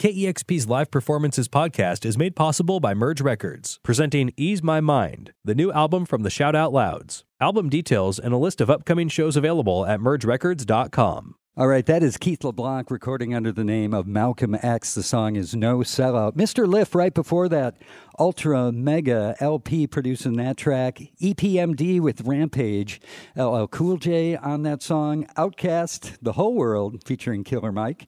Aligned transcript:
KEXP's 0.00 0.68
Live 0.68 0.92
Performances 0.92 1.48
podcast 1.48 2.06
is 2.06 2.16
made 2.16 2.36
possible 2.36 2.78
by 2.78 2.94
Merge 2.94 3.20
Records, 3.20 3.80
presenting 3.82 4.32
Ease 4.36 4.62
My 4.62 4.80
Mind, 4.80 5.32
the 5.44 5.56
new 5.56 5.72
album 5.72 6.06
from 6.06 6.22
the 6.22 6.30
Shout 6.30 6.54
Out 6.54 6.72
Louds. 6.72 7.24
Album 7.40 7.68
details 7.68 8.20
and 8.20 8.32
a 8.32 8.36
list 8.36 8.60
of 8.60 8.70
upcoming 8.70 9.08
shows 9.08 9.36
available 9.36 9.84
at 9.84 9.98
mergerecords.com. 9.98 11.34
All 11.56 11.66
right, 11.66 11.84
that 11.86 12.04
is 12.04 12.16
Keith 12.16 12.44
LeBlanc 12.44 12.92
recording 12.92 13.34
under 13.34 13.50
the 13.50 13.64
name 13.64 13.92
of 13.92 14.06
Malcolm 14.06 14.56
X. 14.62 14.94
The 14.94 15.02
song 15.02 15.34
is 15.34 15.56
No 15.56 15.78
Sellout. 15.78 16.36
Mr. 16.36 16.68
Lif, 16.68 16.94
right 16.94 17.12
before 17.12 17.48
that, 17.48 17.74
Ultra 18.20 18.70
Mega 18.70 19.34
El-P 19.40 19.88
producing 19.88 20.34
that 20.34 20.56
track. 20.56 21.00
EPMD 21.20 22.00
with 22.00 22.20
Rampage. 22.20 23.00
LL 23.34 23.66
Cool 23.66 23.96
J 23.96 24.36
on 24.36 24.62
that 24.62 24.80
song. 24.80 25.26
Outkast, 25.36 26.18
The 26.22 26.34
Whole 26.34 26.54
World 26.54 27.02
featuring 27.04 27.42
Killer 27.42 27.72
Mike. 27.72 28.06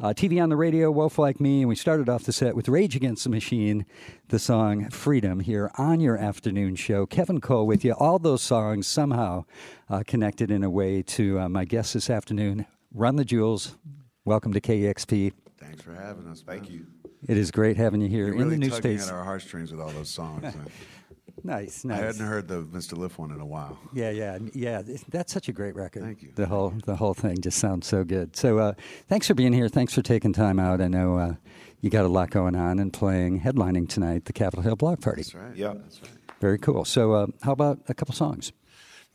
Uh, 0.00 0.12
TV 0.12 0.42
on 0.42 0.48
the 0.48 0.56
radio, 0.56 0.90
Wolf 0.90 1.18
Like 1.18 1.40
Me, 1.40 1.60
and 1.60 1.68
we 1.68 1.76
started 1.76 2.08
off 2.08 2.24
the 2.24 2.32
set 2.32 2.56
with 2.56 2.68
Rage 2.68 2.96
Against 2.96 3.24
the 3.24 3.30
Machine, 3.30 3.86
the 4.28 4.38
song 4.38 4.88
Freedom 4.90 5.40
here 5.40 5.70
on 5.78 6.00
your 6.00 6.16
afternoon 6.16 6.74
show. 6.74 7.06
Kevin 7.06 7.40
Cole 7.40 7.66
with 7.66 7.84
you. 7.84 7.92
All 7.92 8.18
those 8.18 8.42
songs 8.42 8.86
somehow 8.86 9.44
uh, 9.88 10.02
connected 10.06 10.50
in 10.50 10.64
a 10.64 10.70
way 10.70 11.02
to 11.02 11.38
uh, 11.40 11.48
my 11.48 11.64
guest 11.64 11.94
this 11.94 12.10
afternoon, 12.10 12.66
Run 12.92 13.16
the 13.16 13.24
Jewels. 13.24 13.76
Welcome 14.24 14.52
to 14.54 14.60
KEXP. 14.60 15.32
Thanks 15.58 15.82
for 15.82 15.94
having 15.94 16.26
us. 16.26 16.42
Thank 16.44 16.68
you. 16.70 16.86
It 17.28 17.36
is 17.36 17.52
great 17.52 17.76
having 17.76 18.00
you 18.00 18.08
here 18.08 18.26
You're 18.26 18.34
in 18.34 18.38
really 18.38 18.50
the 18.56 18.56
new 18.58 18.70
tugging 18.70 18.98
space. 18.98 19.08
at 19.08 19.14
our 19.14 19.22
heartstrings 19.24 19.70
with 19.70 19.80
all 19.80 19.90
those 19.90 20.10
songs. 20.10 20.44
Nice, 21.44 21.84
nice. 21.84 21.98
I 22.00 22.06
hadn't 22.06 22.26
heard 22.26 22.46
the 22.46 22.62
Mr. 22.62 22.96
Lif 22.96 23.18
one 23.18 23.32
in 23.32 23.40
a 23.40 23.46
while. 23.46 23.78
Yeah, 23.92 24.10
yeah, 24.10 24.38
yeah. 24.54 24.82
That's 25.08 25.32
such 25.32 25.48
a 25.48 25.52
great 25.52 25.74
record. 25.74 26.02
Thank 26.02 26.22
you. 26.22 26.30
The 26.34 26.46
whole 26.46 26.72
the 26.84 26.96
whole 26.96 27.14
thing 27.14 27.40
just 27.40 27.58
sounds 27.58 27.86
so 27.86 28.04
good. 28.04 28.36
So, 28.36 28.58
uh, 28.58 28.74
thanks 29.08 29.26
for 29.26 29.34
being 29.34 29.52
here. 29.52 29.68
Thanks 29.68 29.92
for 29.92 30.02
taking 30.02 30.32
time 30.32 30.60
out. 30.60 30.80
I 30.80 30.88
know 30.88 31.18
uh, 31.18 31.34
you 31.80 31.90
got 31.90 32.04
a 32.04 32.08
lot 32.08 32.30
going 32.30 32.54
on 32.54 32.78
and 32.78 32.92
playing, 32.92 33.40
headlining 33.40 33.88
tonight, 33.88 34.26
the 34.26 34.32
Capitol 34.32 34.62
Hill 34.62 34.76
Block 34.76 35.00
Party. 35.00 35.22
That's 35.22 35.34
right. 35.34 35.56
Yeah. 35.56 35.74
That's 35.74 36.00
right. 36.02 36.10
Very 36.40 36.58
cool. 36.58 36.84
So, 36.84 37.12
uh, 37.12 37.26
how 37.42 37.52
about 37.52 37.80
a 37.88 37.94
couple 37.94 38.14
songs? 38.14 38.52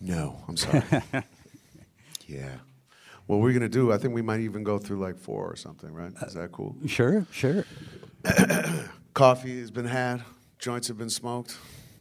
No, 0.01 0.41
I'm 0.47 0.57
sorry. 0.57 0.83
yeah. 2.27 2.55
What 3.25 3.39
we're 3.39 3.53
gonna 3.53 3.69
do? 3.69 3.91
I 3.91 3.97
think 3.97 4.13
we 4.13 4.21
might 4.21 4.41
even 4.41 4.63
go 4.63 4.77
through 4.79 4.99
like 4.99 5.17
four 5.17 5.49
or 5.49 5.55
something. 5.55 5.93
Right? 5.93 6.11
Is 6.25 6.33
that 6.33 6.51
cool? 6.51 6.75
Sure, 6.85 7.25
sure. 7.31 7.65
Coffee 9.13 9.59
has 9.59 9.71
been 9.71 9.85
had. 9.85 10.23
Joints 10.59 10.87
have 10.87 10.97
been 10.97 11.09
smoked. 11.09 11.57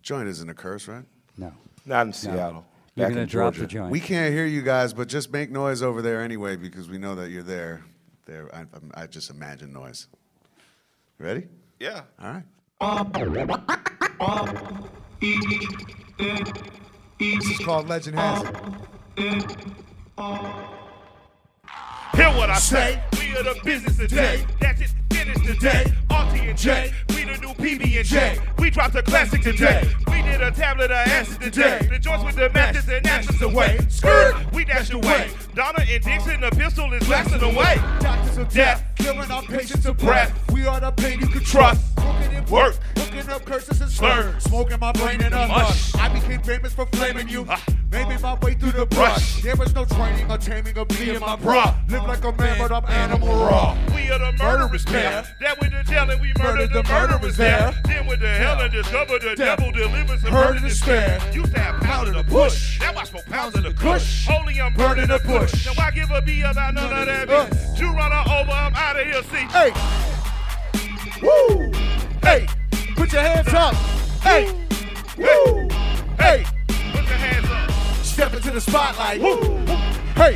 Joint 0.07 0.29
isn't 0.29 0.49
a 0.49 0.55
curse, 0.55 0.87
right? 0.87 1.03
No, 1.37 1.53
Not 1.85 2.07
in 2.07 2.13
Seattle. 2.13 2.65
you're 2.95 3.07
Back 3.07 3.11
gonna 3.11 3.23
in 3.23 3.29
drop 3.29 3.55
Georgia. 3.55 3.61
the 3.63 3.67
joint. 3.67 3.91
We 3.91 3.99
can't 3.99 4.33
hear 4.33 4.47
you 4.47 4.63
guys, 4.63 4.93
but 4.93 5.09
just 5.09 5.33
make 5.33 5.51
noise 5.51 5.83
over 5.83 6.01
there 6.01 6.23
anyway 6.23 6.55
because 6.55 6.89
we 6.89 6.97
know 6.97 7.17
that 7.17 7.31
you're 7.31 7.43
there. 7.43 7.83
There, 8.25 8.49
I, 8.55 8.67
I 9.03 9.07
just 9.09 9.31
imagine 9.31 9.73
noise. 9.73 10.07
Ready? 11.19 11.49
Yeah. 11.81 12.03
All 12.23 12.35
right. 12.35 12.45
This 17.19 17.51
is 17.51 17.59
called 17.59 17.89
Legend 17.89 18.17
Has 18.17 18.43
It. 19.17 19.51
Hear 22.15 22.29
what 22.37 22.49
I 22.51 22.59
say. 22.59 23.03
We 23.19 23.37
are 23.37 23.43
the 23.43 23.61
business 23.65 23.97
today. 23.97 24.47
That's 24.61 24.83
it. 24.83 24.91
Finished 25.13 25.45
today. 25.45 25.85
And 26.41 26.59
J. 26.59 26.93
We 27.11 27.25
the 27.25 27.39
new 27.39 27.55
PB 27.55 27.97
and 27.97 28.05
J. 28.05 28.39
We 28.59 28.71
dropped 28.71 28.95
a 28.95 29.03
classic 29.03 29.43
today. 29.43 29.89
We 30.09 30.23
did 30.23 30.43
a 30.43 30.51
tablet 30.51 30.91
of 30.91 30.97
acid 30.97 31.41
today. 31.41 31.87
The 31.91 31.99
joints 31.99 32.25
with 32.25 32.37
the 32.37 32.51
matches 32.51 32.89
and 32.89 33.07
ashes 33.07 33.41
away. 33.43 33.79
Skirt. 33.89 34.35
We 34.53 34.65
dashed 34.65 34.93
away. 34.93 35.31
Donna 35.55 35.85
and 35.89 36.05
Dixon, 36.05 36.41
the 36.41 36.51
pistol 36.51 36.93
is 36.93 37.07
blasting 37.07 37.43
away. 37.43 37.77
Doctors 38.01 38.39
of 38.39 38.49
death. 38.51 38.85
Killing 38.97 39.31
our 39.31 39.43
patients 39.43 39.87
of 39.87 39.97
breath. 39.99 40.33
We 40.53 40.67
are 40.67 40.81
the 40.81 40.91
pain 40.93 41.21
you 41.21 41.27
can 41.27 41.43
trust. 41.43 41.83
Work. 42.51 42.79
Looking 42.97 43.29
up 43.29 43.45
curses 43.45 43.81
and 43.81 43.91
slurs. 43.91 44.43
Smoking 44.45 44.79
my 44.79 44.93
brain 44.93 45.21
in 45.21 45.33
a 45.33 45.47
hush. 45.47 45.95
I 45.97 46.09
became 46.09 46.41
famous 46.43 46.73
for 46.73 46.87
flaming 46.87 47.29
you. 47.29 47.45
Ah. 47.49 47.63
Making 47.91 48.21
my 48.21 48.35
way 48.41 48.55
through 48.55 48.73
the 48.73 48.87
brush. 48.87 49.43
There 49.43 49.57
was 49.57 49.75
no 49.75 49.85
training 49.85 50.31
or 50.31 50.39
taming 50.39 50.77
of 50.79 50.89
me 50.99 51.11
and 51.11 51.21
my 51.21 51.35
bra. 51.37 51.75
Live 51.89 52.05
like 52.05 52.25
a 52.25 52.33
man, 52.33 52.59
but 52.59 52.71
I'm 52.71 52.85
animal 52.87 53.29
raw. 53.29 53.77
We 53.95 54.11
are 54.11 54.19
the 54.19 54.33
murderers 54.39 54.85
pair. 54.85 55.25
That 55.41 55.61
went 55.61 55.73
the 55.73 55.83
jail 55.91 56.09
and 56.09 56.21
we 56.21 56.33
murdered 56.39 56.73
the 56.73 56.83
murderers 56.85 57.37
there. 57.37 57.75
Then 57.85 58.07
went 58.07 58.21
the 58.21 58.29
hell 58.29 58.61
and 58.61 58.73
discovered 58.73 59.23
the 59.23 59.35
devil 59.35 59.73
delivers 59.73 60.23
and 60.23 60.33
murder 60.33 60.61
despair. 60.61 61.21
Used 61.33 61.53
to 61.55 61.61
have 61.61 61.81
pounds 61.83 62.11
of 62.11 62.15
the 62.15 62.25
push. 62.25 62.79
Now 62.81 62.95
I 62.97 63.05
smoke 63.05 63.27
pounds 63.27 63.57
of 63.57 63.65
the 63.65 63.73
kush. 63.73 64.27
Holy, 64.27 64.61
I'm 64.61 64.75
burning 64.75 65.09
the 65.09 65.19
bush. 65.21 65.67
Now 65.67 65.83
I 65.83 65.91
give 65.91 66.11
a 66.11 66.23
B 66.23 66.43
about 66.43 66.75
none 66.75 66.93
of 66.93 67.07
that 67.07 67.29
bitch. 67.29 67.81
You 67.81 67.93
run 67.93 68.13
her 68.13 68.41
over, 68.41 68.53
I'm 68.53 68.75
out 68.75 69.01
of 69.01 69.07
here, 69.07 69.23
see. 69.25 69.47
Hey. 69.51 69.73
Woo. 71.23 71.96
Hey. 72.27 72.49
Put 72.97 73.13
your 73.13 73.23
hands 73.23 73.55
up. 73.55 73.73
Hey. 74.21 74.51
Woo. 75.17 75.69
Hey. 76.19 76.45
Put 76.67 77.05
your 77.05 77.19
hands 77.19 77.47
up. 77.49 77.71
Step 78.05 78.35
into 78.35 78.51
the 78.51 78.61
spotlight. 78.61 79.21
Woo. 79.21 79.37
Hey. 80.17 80.35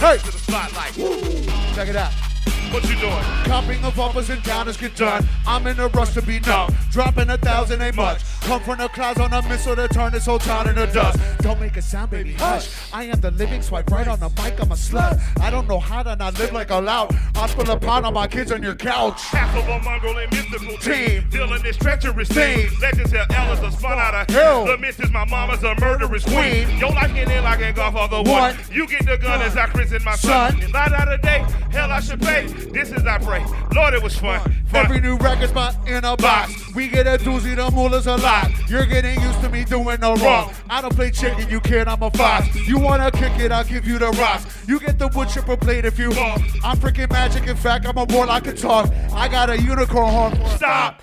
Hey. 0.00 0.18
To 0.18 0.32
the 0.32 0.38
spotlight. 0.38 0.96
Woo. 0.96 1.44
Check 1.76 1.90
it 1.90 1.94
out. 1.94 2.29
What 2.70 2.88
you 2.88 2.94
doing? 3.00 3.24
Copping 3.44 3.84
of 3.84 3.98
uppers 3.98 4.30
and 4.30 4.40
downers 4.42 4.78
get 4.78 4.94
done. 4.94 5.26
I'm 5.44 5.66
in 5.66 5.80
a 5.80 5.88
rush 5.88 6.14
to 6.14 6.22
be 6.22 6.38
known. 6.38 6.70
Dropping 6.92 7.28
a 7.28 7.36
thousand 7.36 7.82
ain't 7.82 7.96
much. 7.96 8.22
Come 8.42 8.62
from 8.62 8.78
the 8.78 8.86
clouds 8.88 9.18
on 9.18 9.32
a 9.32 9.42
missile 9.48 9.74
to 9.74 9.88
turn 9.88 10.12
this 10.12 10.26
whole 10.26 10.38
town 10.38 10.68
into 10.68 10.86
dust. 10.86 11.18
Don't 11.40 11.60
make 11.60 11.76
a 11.76 11.82
sound, 11.82 12.12
baby. 12.12 12.34
Hush. 12.34 12.70
I 12.92 13.04
am 13.04 13.20
the 13.20 13.32
living 13.32 13.60
swipe 13.60 13.90
right 13.90 14.06
on 14.06 14.20
the 14.20 14.28
mic. 14.40 14.60
I'm 14.60 14.70
a 14.70 14.76
slut. 14.76 15.20
I 15.40 15.50
don't 15.50 15.66
know 15.66 15.80
how 15.80 16.04
to 16.04 16.14
not 16.14 16.38
live 16.38 16.52
like 16.52 16.70
a 16.70 16.76
lout. 16.76 17.12
I 17.34 17.48
spill 17.48 17.68
a 17.70 17.78
pound 17.78 18.06
on 18.06 18.14
my 18.14 18.28
kids 18.28 18.52
on 18.52 18.62
your 18.62 18.76
couch. 18.76 19.20
Half 19.24 19.56
of 19.56 19.68
a 19.68 19.82
mongrel 19.82 20.16
and 20.18 20.30
mystical 20.30 20.76
team. 20.76 21.24
This 21.70 21.76
treacherous 21.76 22.28
thing. 22.28 22.68
Legends 22.80 23.12
tell 23.12 23.24
Ellis 23.30 23.60
a 23.60 23.70
spun 23.70 23.96
out 23.96 24.12
of 24.12 24.34
hell. 24.34 24.66
The 24.66 24.76
missus, 24.76 25.08
my 25.12 25.24
mama's 25.24 25.62
a 25.62 25.76
murderous 25.78 26.24
queen. 26.24 26.68
Your 26.78 26.90
life 26.90 27.14
get 27.14 27.30
in 27.30 27.44
like 27.44 27.60
a 27.60 27.72
golf 27.72 27.94
on 27.94 28.10
the 28.10 28.28
one. 28.28 28.56
You 28.72 28.88
get 28.88 29.06
the 29.06 29.16
gun 29.16 29.40
as 29.40 29.56
I 29.56 29.66
christen 29.66 30.02
my 30.02 30.16
son. 30.16 30.58
Light 30.72 30.92
out 30.92 31.12
of 31.12 31.22
day, 31.22 31.46
hell 31.70 31.92
I 31.92 32.00
should 32.00 32.20
pay. 32.20 32.48
This 32.48 32.90
is 32.90 33.06
I 33.06 33.18
pray. 33.18 33.46
Lord, 33.72 33.94
it 33.94 34.02
was 34.02 34.18
fun. 34.18 34.40
fun. 34.40 34.84
Every 34.84 35.00
new 35.00 35.16
record's 35.18 35.52
spot 35.52 35.76
in 35.86 36.04
a 36.04 36.16
box. 36.16 36.74
We 36.74 36.88
get 36.88 37.06
a 37.06 37.22
doozy, 37.22 37.54
the 37.54 37.70
moolah's 37.70 38.08
a 38.08 38.16
lot. 38.16 38.50
You're 38.68 38.86
getting 38.86 39.20
used 39.20 39.40
to 39.42 39.48
me 39.48 39.64
doing 39.64 40.00
no 40.00 40.16
wrong. 40.16 40.52
I 40.68 40.80
don't 40.80 40.96
play 40.96 41.12
chicken, 41.12 41.48
you 41.48 41.60
kid, 41.60 41.86
I'm 41.86 42.02
a 42.02 42.10
fox. 42.10 42.52
You 42.66 42.80
wanna 42.80 43.12
kick 43.12 43.38
it, 43.38 43.52
I'll 43.52 43.62
give 43.62 43.86
you 43.86 43.96
the 44.00 44.10
rocks. 44.10 44.44
You 44.66 44.80
get 44.80 44.98
the 44.98 45.06
wood 45.06 45.28
chipper 45.28 45.56
blade 45.56 45.84
if 45.84 46.00
you 46.00 46.10
want. 46.10 46.42
I'm 46.64 46.76
freaking 46.78 47.12
magic, 47.12 47.46
in 47.46 47.56
fact, 47.56 47.86
I'm 47.86 47.96
a 47.96 48.06
warlock 48.06 48.30
I 48.30 48.40
can 48.40 48.56
talk. 48.56 48.92
I 49.12 49.28
got 49.28 49.50
a 49.50 49.62
unicorn 49.62 50.10
horn. 50.10 50.48
Stop. 50.56 51.00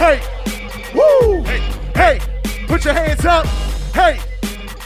Hey. 0.00 0.18
Woo. 0.94 1.42
Hey. 1.42 1.60
Hey. 1.94 2.20
Put 2.66 2.86
your 2.86 2.94
hands 2.94 3.22
up. 3.26 3.44
Hey. 3.92 4.18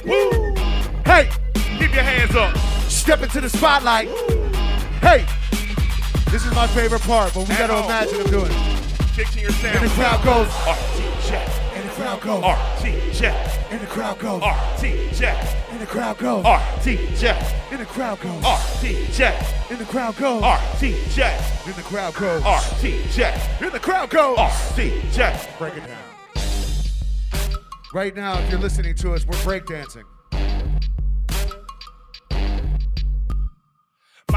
Woo. 0.04 0.52
Hey. 1.04 1.30
Keep 1.54 1.94
your 1.94 2.02
hands 2.02 2.34
up. 2.34 2.56
Step 2.90 3.22
into 3.22 3.40
the 3.40 3.48
spotlight. 3.48 4.08
Hey. 5.00 5.24
This 6.32 6.44
is 6.44 6.52
my 6.52 6.66
favorite 6.66 7.02
part, 7.02 7.32
but 7.32 7.48
we 7.48 7.54
gotta 7.54 7.84
imagine 7.84 8.22
him 8.22 8.26
doing 8.26 8.50
it. 8.50 9.36
Your 9.36 9.52
sound. 9.52 9.76
And 9.76 9.88
the 9.88 9.94
crowd 9.94 10.24
goes. 10.24 10.48
RTJ. 10.48 11.63
Crowd 12.04 12.20
goes. 12.20 12.44
RTJ. 12.44 13.70
And 13.70 13.80
the 13.80 13.86
crowd 13.86 14.18
goes. 14.18 14.42
RTJ. 14.42 15.70
And 15.70 15.80
the 15.80 15.86
crowd 15.86 16.18
goes. 16.18 16.44
RTJ. 16.44 17.70
And 17.70 17.80
the 17.80 17.86
crowd 17.86 18.20
goes. 18.20 18.44
RTJ. 18.44 19.70
And 19.70 19.78
the 19.80 19.86
crowd 19.86 20.18
goes. 20.18 20.42
RTJ. 20.42 21.66
And 21.66 21.74
the 21.74 21.82
crowd 21.82 22.14
goes. 22.14 22.42
RTJ. 22.42 23.62
And 23.62 23.72
the 23.72 23.80
crowd 23.80 24.10
goes. 24.10 24.36
RTJ. 24.36 25.58
Break 25.58 25.76
it 25.78 25.86
down. 25.86 26.02
Right 27.94 28.14
now, 28.14 28.38
if 28.38 28.50
you're 28.50 28.60
listening 28.60 28.94
to 28.96 29.14
us, 29.14 29.24
we're 29.24 29.38
breakdancing. 29.38 30.04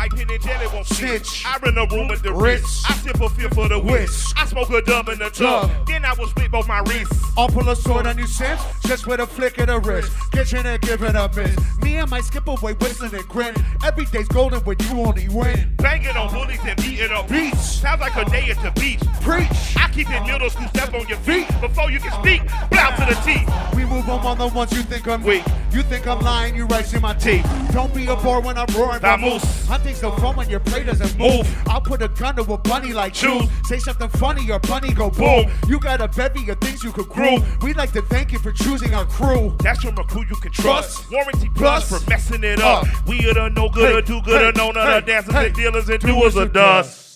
Mike 0.09 0.19
Penn 0.19 0.33
and 0.33 0.43
Jelly 0.43 0.67
won't 0.67 0.87
snitch. 0.87 1.43
I 1.45 1.57
run 1.57 1.77
a 1.77 1.85
room 1.93 2.07
with 2.07 2.21
the 2.21 2.33
Rich. 2.33 2.63
I 2.87 2.93
sip 2.93 3.19
a 3.19 3.29
feel 3.29 3.49
for 3.49 3.67
the 3.67 3.79
whisk. 3.79 4.37
I 4.37 4.45
smoke 4.45 4.69
a 4.69 4.81
dub 4.81 5.09
in 5.09 5.19
the 5.19 5.29
tub. 5.29 5.69
Then 5.85 6.05
I 6.05 6.13
will 6.13 6.27
split 6.27 6.51
both 6.51 6.67
my 6.67 6.79
wrists. 6.79 7.21
I'll 7.37 7.49
pull 7.49 7.67
a 7.67 7.75
sword 7.75 8.07
on 8.07 8.17
you, 8.17 8.27
Sims, 8.27 8.61
just 8.85 9.05
with 9.05 9.19
a 9.19 9.27
flick 9.27 9.57
of 9.57 9.67
the 9.67 9.79
wrist. 9.79 10.11
Kitchen 10.31 10.65
and 10.65 10.81
give 10.81 11.03
up 11.03 11.35
miss. 11.35 11.55
Me 11.81 11.97
and 11.97 12.09
my 12.09 12.21
skip 12.21 12.47
away, 12.47 12.73
whistling 12.73 13.15
and 13.15 13.27
grin. 13.27 13.53
Every 13.83 14.05
day's 14.05 14.27
golden 14.29 14.61
when 14.61 14.77
you 14.79 15.01
only 15.01 15.27
win. 15.29 15.73
Banging 15.77 16.15
on 16.15 16.33
bullies 16.33 16.59
and 16.63 16.77
beating 16.81 17.11
up 17.11 17.27
Beach. 17.27 17.53
Sounds 17.55 17.99
like 17.99 18.15
a 18.15 18.25
day 18.29 18.49
at 18.49 18.61
the 18.61 18.71
beach. 18.79 19.01
Preach. 19.27 19.75
I 19.75 19.89
keep 19.91 20.09
it 20.09 20.25
middle 20.25 20.49
school, 20.49 20.67
step 20.69 20.93
on 20.93 21.05
your 21.09 21.17
feet. 21.17 21.47
Before 21.59 21.91
you 21.91 21.99
can 21.99 22.11
speak, 22.23 22.41
blow 22.69 22.89
to 22.95 23.13
the 23.13 23.19
teeth. 23.25 23.49
We 23.75 23.83
move 23.83 24.05
them 24.05 24.25
on 24.25 24.37
the 24.37 24.47
ones 24.47 24.71
you 24.71 24.83
think 24.83 25.05
I'm 25.05 25.21
weak. 25.21 25.43
You 25.71 25.83
think 25.83 26.07
I'm 26.07 26.19
lying, 26.21 26.55
you 26.55 26.65
right 26.65 26.93
in 26.93 27.01
my 27.01 27.13
teeth. 27.13 27.45
Don't 27.73 27.93
be 27.93 28.07
a 28.07 28.15
bore 28.15 28.39
when 28.41 28.57
I'm 28.57 28.67
roaring. 28.73 29.01
Vamos. 29.01 29.43
Hunting's 29.67 29.99
so 29.99 30.11
fun 30.11 30.37
when 30.37 30.49
your 30.49 30.61
play 30.61 30.83
doesn't 30.85 31.17
move. 31.19 31.45
I'll 31.67 31.81
put 31.81 32.01
a 32.01 32.07
gun 32.07 32.37
to 32.37 32.43
a 32.53 32.57
bunny 32.57 32.93
like 32.93 33.13
Choose. 33.13 33.43
you. 33.43 33.49
Say 33.65 33.79
something 33.79 34.07
funny, 34.09 34.45
your 34.45 34.59
bunny 34.59 34.93
go 34.93 35.09
boom. 35.09 35.43
Boom. 35.45 35.51
You 35.67 35.77
got 35.79 35.99
a 35.99 36.07
bevy 36.07 36.49
of 36.49 36.59
things 36.61 36.81
you 36.83 36.93
could 36.93 37.09
groove. 37.09 37.43
We'd 37.61 37.75
like 37.75 37.91
to 37.91 38.01
thank 38.03 38.31
you 38.31 38.39
for 38.39 38.53
choosing 38.53 38.93
our 38.93 39.05
crew. 39.05 39.53
That's 39.59 39.81
from 39.81 39.97
a 39.97 40.05
crew 40.05 40.23
you 40.29 40.37
can 40.37 40.53
trust. 40.53 41.11
Warranty 41.11 41.49
plus 41.53 41.89
Plus. 41.89 42.03
for 42.03 42.09
messing 42.09 42.45
it 42.45 42.61
up. 42.61 42.83
Uh. 42.83 43.01
We 43.07 43.29
are 43.29 43.33
the 43.33 43.49
no 43.49 43.67
good 43.67 43.89
Hey, 43.91 43.97
or 43.97 44.01
do 44.01 44.21
good 44.21 44.41
hey, 44.41 44.47
or 44.47 44.53
no 44.53 44.71
none 44.71 44.87
hey, 44.87 44.97
of 44.99 45.05
dancers 45.05 45.33
hey. 45.33 45.47
and 45.47 45.55
dealers 45.55 45.89
and 45.89 45.99
Doers 45.99 46.35
of 46.37 46.53
dust. 46.53 47.06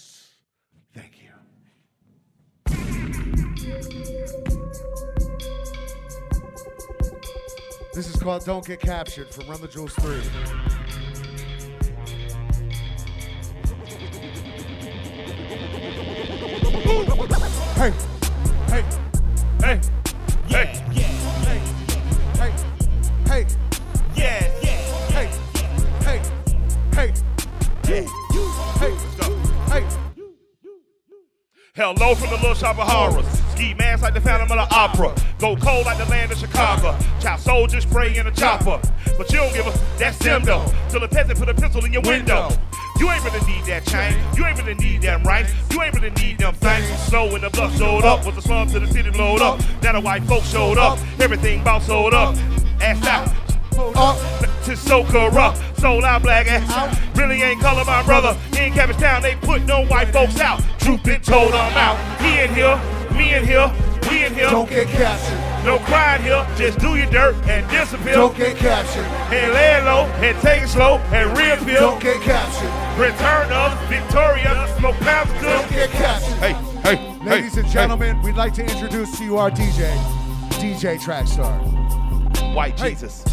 This 7.94 8.08
is 8.08 8.16
called 8.16 8.46
Don't 8.46 8.66
Get 8.66 8.80
Captured 8.80 9.28
from 9.28 9.48
Run 9.48 9.60
the 9.60 9.68
Jewels 9.68 9.94
3. 9.96 10.22
Hey, 17.76 17.92
hey, 18.70 18.86
Hey, 19.62 19.80
hey, 20.48 20.66
hey, 21.44 21.62
hey, 22.38 22.54
hey, 23.28 23.46
yeah, 24.16 24.52
yeah. 24.62 24.78
hey, 25.12 25.30
hey, 26.06 26.20
hey, 26.94 27.14
hey, 27.84 28.06
hey, 28.80 28.96
hey. 29.68 29.88
Hello 31.76 32.16
from 32.16 32.30
the 32.30 32.36
little 32.38 32.56
shop 32.56 32.80
of 32.80 32.88
horrors. 32.88 33.41
Ski 33.62 33.76
masks 33.76 34.02
like 34.02 34.16
the 34.16 34.22
Phantom 34.22 34.52
of 34.52 34.58
the 34.58 34.76
Opera. 34.76 35.14
Go 35.38 35.56
cold 35.56 35.86
like 35.86 36.00
the 36.00 36.06
land 36.06 36.32
of 36.32 36.40
Chicago. 36.40 36.98
Child 37.20 37.40
soldiers 37.40 37.84
spray 37.84 38.18
in 38.18 38.26
a 38.26 38.32
chopper. 38.32 38.82
But 39.20 39.32
you 39.32 39.38
don't 39.38 39.54
give 39.54 39.68
a 39.68 39.80
that's 40.00 40.18
them 40.18 40.44
though. 40.44 40.66
Till 40.90 41.00
the 41.00 41.08
peasant 41.08 41.38
put 41.38 41.48
a 41.48 41.54
pencil 41.54 41.86
in 41.86 41.94
your 41.94 42.02
window. 42.02 42.50
You 43.00 43.12
ain't 43.12 43.24
really 43.24 43.46
need 43.46 43.64
that 43.66 43.86
chain. 43.86 44.18
You 44.36 44.48
ain't 44.48 44.58
really 44.58 44.74
need 44.74 45.04
them 45.04 45.22
rights. 45.22 45.54
You 45.70 45.80
ain't 45.84 45.94
really 45.94 46.10
need 46.10 46.40
them 46.40 46.56
things. 46.56 46.88
So 47.04 47.32
when 47.32 47.42
the 47.42 47.52
bus 47.52 47.78
showed 47.78 48.04
up, 48.04 48.26
was 48.26 48.34
the 48.34 48.42
slum 48.42 48.68
to 48.70 48.80
the 48.80 48.88
city 48.88 49.12
blowed 49.12 49.42
up. 49.42 49.62
Now 49.84 49.92
the 49.92 50.02
white 50.02 50.24
folks 50.24 50.50
showed 50.50 50.80
up. 50.80 50.98
Everything 51.20 51.62
about 51.62 51.84
sold 51.84 52.16
up. 52.16 52.36
Ass 52.82 53.06
out. 53.06 53.28
Up, 53.96 54.18
to 54.66 54.76
so 54.76 55.04
corrupt. 55.04 55.62
Sold 55.80 56.04
out 56.04 56.24
black 56.24 56.48
ass. 56.48 57.00
Really 57.16 57.44
ain't 57.44 57.62
color 57.62 57.86
my 57.86 58.02
brother. 58.04 58.36
In 58.58 58.74
Cabbagetown, 58.74 59.22
they 59.22 59.36
put 59.36 59.64
no 59.66 59.86
white 59.86 60.10
folks 60.10 60.40
out. 60.40 60.62
Truth 60.80 61.04
been 61.04 61.22
told, 61.22 61.54
I'm 61.54 61.78
out. 61.78 62.22
He 62.22 62.40
in 62.40 62.54
here, 62.54 62.80
me 63.14 63.34
in 63.34 63.46
here, 63.46 63.72
we 64.10 64.26
in 64.26 64.34
here. 64.34 64.50
don't 64.50 64.70
get 64.70 64.88
captured. 64.88 65.38
No 65.66 65.78
crying 65.80 66.24
here, 66.24 66.46
just 66.58 66.80
do 66.80 66.96
your 66.96 67.10
dirt 67.10 67.36
and 67.48 67.70
disappear. 67.70 68.14
Don't 68.14 68.36
get 68.36 68.58
captured. 68.58 69.06
And 69.32 69.54
lay 69.54 69.82
low 69.84 70.06
and 70.24 70.38
take 70.42 70.64
it 70.64 70.68
slow 70.70 70.98
and 71.14 71.38
reappear. 71.38 71.80
Don't 71.80 72.02
get 72.02 72.22
captured. 72.22 72.72
Return 73.00 73.52
of 73.52 73.78
Victoria, 73.88 74.74
smoke 74.80 74.96
pounds 74.98 75.32
of 75.32 75.42
Don't 75.42 75.70
get 75.70 75.90
captured. 75.92 76.38
Hey, 76.38 76.54
hey, 76.84 77.12
Ladies 77.24 77.58
and 77.58 77.68
gentlemen, 77.70 78.20
we'd 78.24 78.36
like 78.36 78.54
to 78.56 78.64
introduce 78.64 79.18
to 79.20 79.24
you 79.24 79.38
our 79.38 79.52
DJ, 79.52 79.96
DJ 80.60 81.00
Trackstar. 81.00 81.62
hey. 82.36 82.54
White 82.56 82.76
Jesus. 82.78 83.24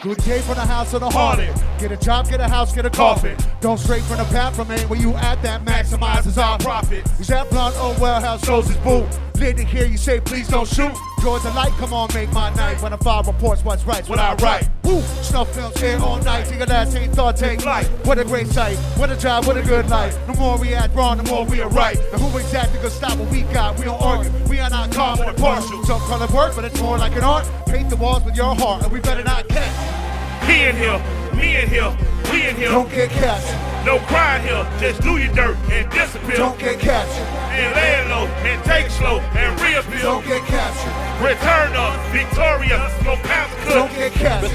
Good 0.00 0.18
day 0.24 0.40
from 0.40 0.54
the 0.54 0.64
house 0.64 0.94
of 0.94 1.00
the 1.00 1.10
haunted. 1.10 1.54
Get 1.78 1.92
a 1.92 1.96
job, 1.96 2.28
get 2.28 2.40
a 2.40 2.48
house, 2.48 2.74
get 2.74 2.86
a 2.86 2.90
coffin. 2.90 3.36
Don't 3.60 3.78
straight 3.78 4.02
from 4.02 4.16
the 4.18 4.24
path 4.24 4.56
from 4.56 4.70
ain't 4.70 4.88
where 4.88 4.98
you 4.98 5.14
at 5.14 5.42
that 5.42 5.64
maximizes 5.64 6.42
our 6.42 6.58
profit. 6.58 7.06
Is 7.20 7.28
that 7.28 7.50
blunt? 7.50 7.74
Oh 7.78 7.96
well, 8.00 8.20
how 8.20 8.36
shows 8.38 8.66
his 8.66 8.76
boot. 8.78 9.06
Lit 9.38 9.56
to 9.56 9.64
hear 9.64 9.86
you 9.86 9.96
say, 9.96 10.18
please 10.18 10.48
don't 10.48 10.66
shoot. 10.66 10.92
Joy 11.22 11.38
the 11.38 11.50
light, 11.50 11.70
come 11.78 11.92
on, 11.92 12.08
make 12.12 12.32
my 12.32 12.52
night. 12.54 12.82
When 12.82 12.92
I 12.92 12.96
file 12.96 13.22
reports, 13.22 13.64
what's 13.64 13.84
right, 13.84 14.06
what 14.08 14.18
I 14.18 14.34
write. 14.36 14.68
Woo! 14.82 15.00
Snuff 15.22 15.54
films 15.54 15.78
here 15.80 15.98
all 16.00 16.18
night. 16.22 16.46
Take 16.46 16.60
a 16.60 16.64
last 16.64 16.96
ain't 16.96 17.14
thought, 17.14 17.36
take 17.36 17.64
life. 17.64 17.88
What 18.04 18.18
a 18.18 18.24
great 18.24 18.48
sight. 18.48 18.76
What 18.96 19.10
a 19.10 19.16
job, 19.16 19.46
what 19.46 19.56
a 19.56 19.62
good 19.62 19.88
life. 19.90 20.18
The 20.26 20.34
more 20.34 20.58
we 20.58 20.74
act 20.74 20.94
wrong, 20.96 21.18
the 21.18 21.22
more 21.24 21.44
we 21.44 21.60
are 21.60 21.68
right. 21.68 21.96
And 22.12 22.20
who 22.20 22.36
exactly 22.36 22.78
gonna 22.78 22.90
stop 22.90 23.16
what 23.16 23.30
we 23.30 23.42
got? 23.42 23.78
We 23.78 23.84
don't 23.84 24.00
argue. 24.00 24.32
We 24.48 24.58
are 24.58 24.70
not 24.70 24.90
calm 24.90 25.20
and 25.20 25.36
partial. 25.38 25.84
Some 25.84 26.00
call 26.00 26.20
it 26.20 26.30
work, 26.32 26.56
but 26.56 26.64
it's 26.64 26.80
more 26.80 26.98
like 26.98 27.14
an 27.14 27.22
art. 27.22 27.48
Paint 27.66 27.90
the 27.90 27.96
walls 27.96 28.24
with 28.24 28.34
your 28.34 28.56
heart, 28.56 28.82
and 28.82 28.92
we 28.92 28.98
better 28.98 29.22
not 29.22 29.48
catch. 29.48 30.48
He 30.48 30.64
in 30.64 30.76
here, 30.76 30.98
me 31.34 31.56
in 31.56 31.68
here, 31.68 31.96
we 32.30 32.48
in 32.48 32.56
here. 32.56 32.68
Don't 32.70 32.90
get 32.90 33.10
captured. 33.10 33.58
No 33.84 33.98
crying 34.00 34.42
here, 34.42 34.66
just 34.78 35.00
do 35.02 35.16
your 35.16 35.32
dirt 35.34 35.56
and 35.70 35.90
disappear. 35.90 36.36
Don't 36.36 36.58
get 36.58 36.78
captured. 36.78 37.26
and 37.52 37.74
lay 37.74 38.08
low 38.10 38.26
and 38.26 38.64
take 38.64 38.86
it 38.86 38.92
slow 38.92 39.20
and 39.20 39.60
reappeal. 39.60 40.02
Don't 40.02 40.24
get 40.26 40.42
captured. 40.44 41.07
Return 41.20 41.74
of 41.74 41.98
Victoria, 42.12 42.78
no 43.04 43.16
pounds 43.16 43.52
of 43.66 43.68
Don't 43.68 43.92
get 43.92 44.12
captured. 44.12 44.52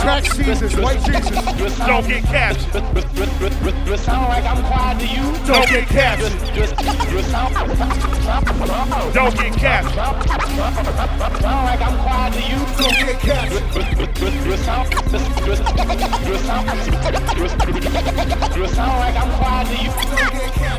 Track 0.00 0.24
Jesus, 0.24 0.74
white 0.76 1.04
Jesus. 1.04 1.30
Don't 1.80 2.06
get 2.08 2.24
captured. 2.24 2.82
Sound 3.98 4.28
like 4.28 4.44
I'm 4.46 4.64
quiet 4.64 5.00
to 5.00 5.06
you. 5.06 5.32
Don't 5.46 5.68
get 5.68 5.86
captured. 5.88 6.32
Don't 9.12 9.36
get 9.36 9.52
captured. 9.52 9.94
Sound 11.42 11.64
like 11.66 11.82
I'm 11.82 11.98
quiet 12.00 12.32
to 12.32 12.40
you. 12.40 12.58
Don't 12.78 12.96
get 13.04 13.20
captured. 13.20 13.64
Sound 18.70 18.98
like 18.98 19.16
I'm 19.16 19.30
quiet 19.36 19.66
to 19.66 19.76
you. 19.76 19.90
Don't 20.16 20.32
get 20.32 20.52
captured. 20.54 20.70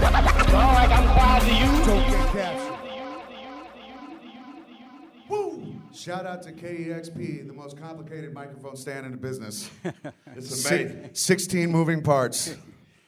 Sound 0.00 0.74
like 0.74 0.90
I'm 0.90 1.08
quiet 1.14 1.42
to 1.44 1.54
you. 1.54 1.84
Don't 1.84 2.10
get 2.10 2.32
captured. 2.32 2.78
Woo! 5.28 5.74
Shout 5.94 6.26
out 6.26 6.42
to 6.44 6.52
KEXP, 6.52 7.46
the 7.46 7.52
most 7.52 7.76
complicated 7.78 8.32
microphone 8.32 8.76
stand 8.76 9.04
in 9.06 9.12
the 9.12 9.18
business. 9.18 9.70
It's 10.34 10.48
Si- 10.62 10.74
amazing. 10.82 11.10
16 11.12 11.70
moving 11.70 12.02
parts. 12.02 12.56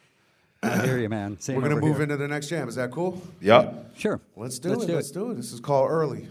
I 0.63 0.85
hear 0.87 0.99
you, 0.99 1.09
man. 1.09 1.39
Same 1.41 1.57
We're 1.57 1.63
going 1.69 1.75
to 1.81 1.81
move 1.81 1.97
here. 1.97 2.03
into 2.05 2.17
the 2.19 2.29
next 2.29 2.49
jam. 2.49 2.69
Is 2.69 2.75
that 2.77 2.91
cool? 2.91 3.21
Yup. 3.41 3.97
Sure. 3.97 4.21
Let's 4.37 4.59
do 4.59 4.71
Let's 4.71 4.85
it. 4.85 4.87
do 4.87 4.95
Let's 4.95 5.11
it. 5.11 5.15
do 5.15 5.31
it. 5.31 5.35
This 5.37 5.53
is 5.53 5.61
called 5.61 5.91
Early. 5.91 6.29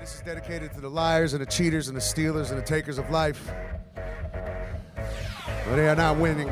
This 0.00 0.14
is 0.16 0.20
dedicated 0.22 0.72
to 0.74 0.80
the 0.80 0.88
liars 0.90 1.32
and 1.34 1.40
the 1.42 1.46
cheaters 1.46 1.88
and 1.88 1.96
the 1.96 2.00
stealers 2.00 2.50
and 2.50 2.58
the 2.60 2.64
takers 2.64 2.98
of 2.98 3.08
life. 3.10 3.50
But 5.36 5.76
they 5.76 5.88
are 5.88 5.96
not 5.96 6.16
winning. 6.18 6.50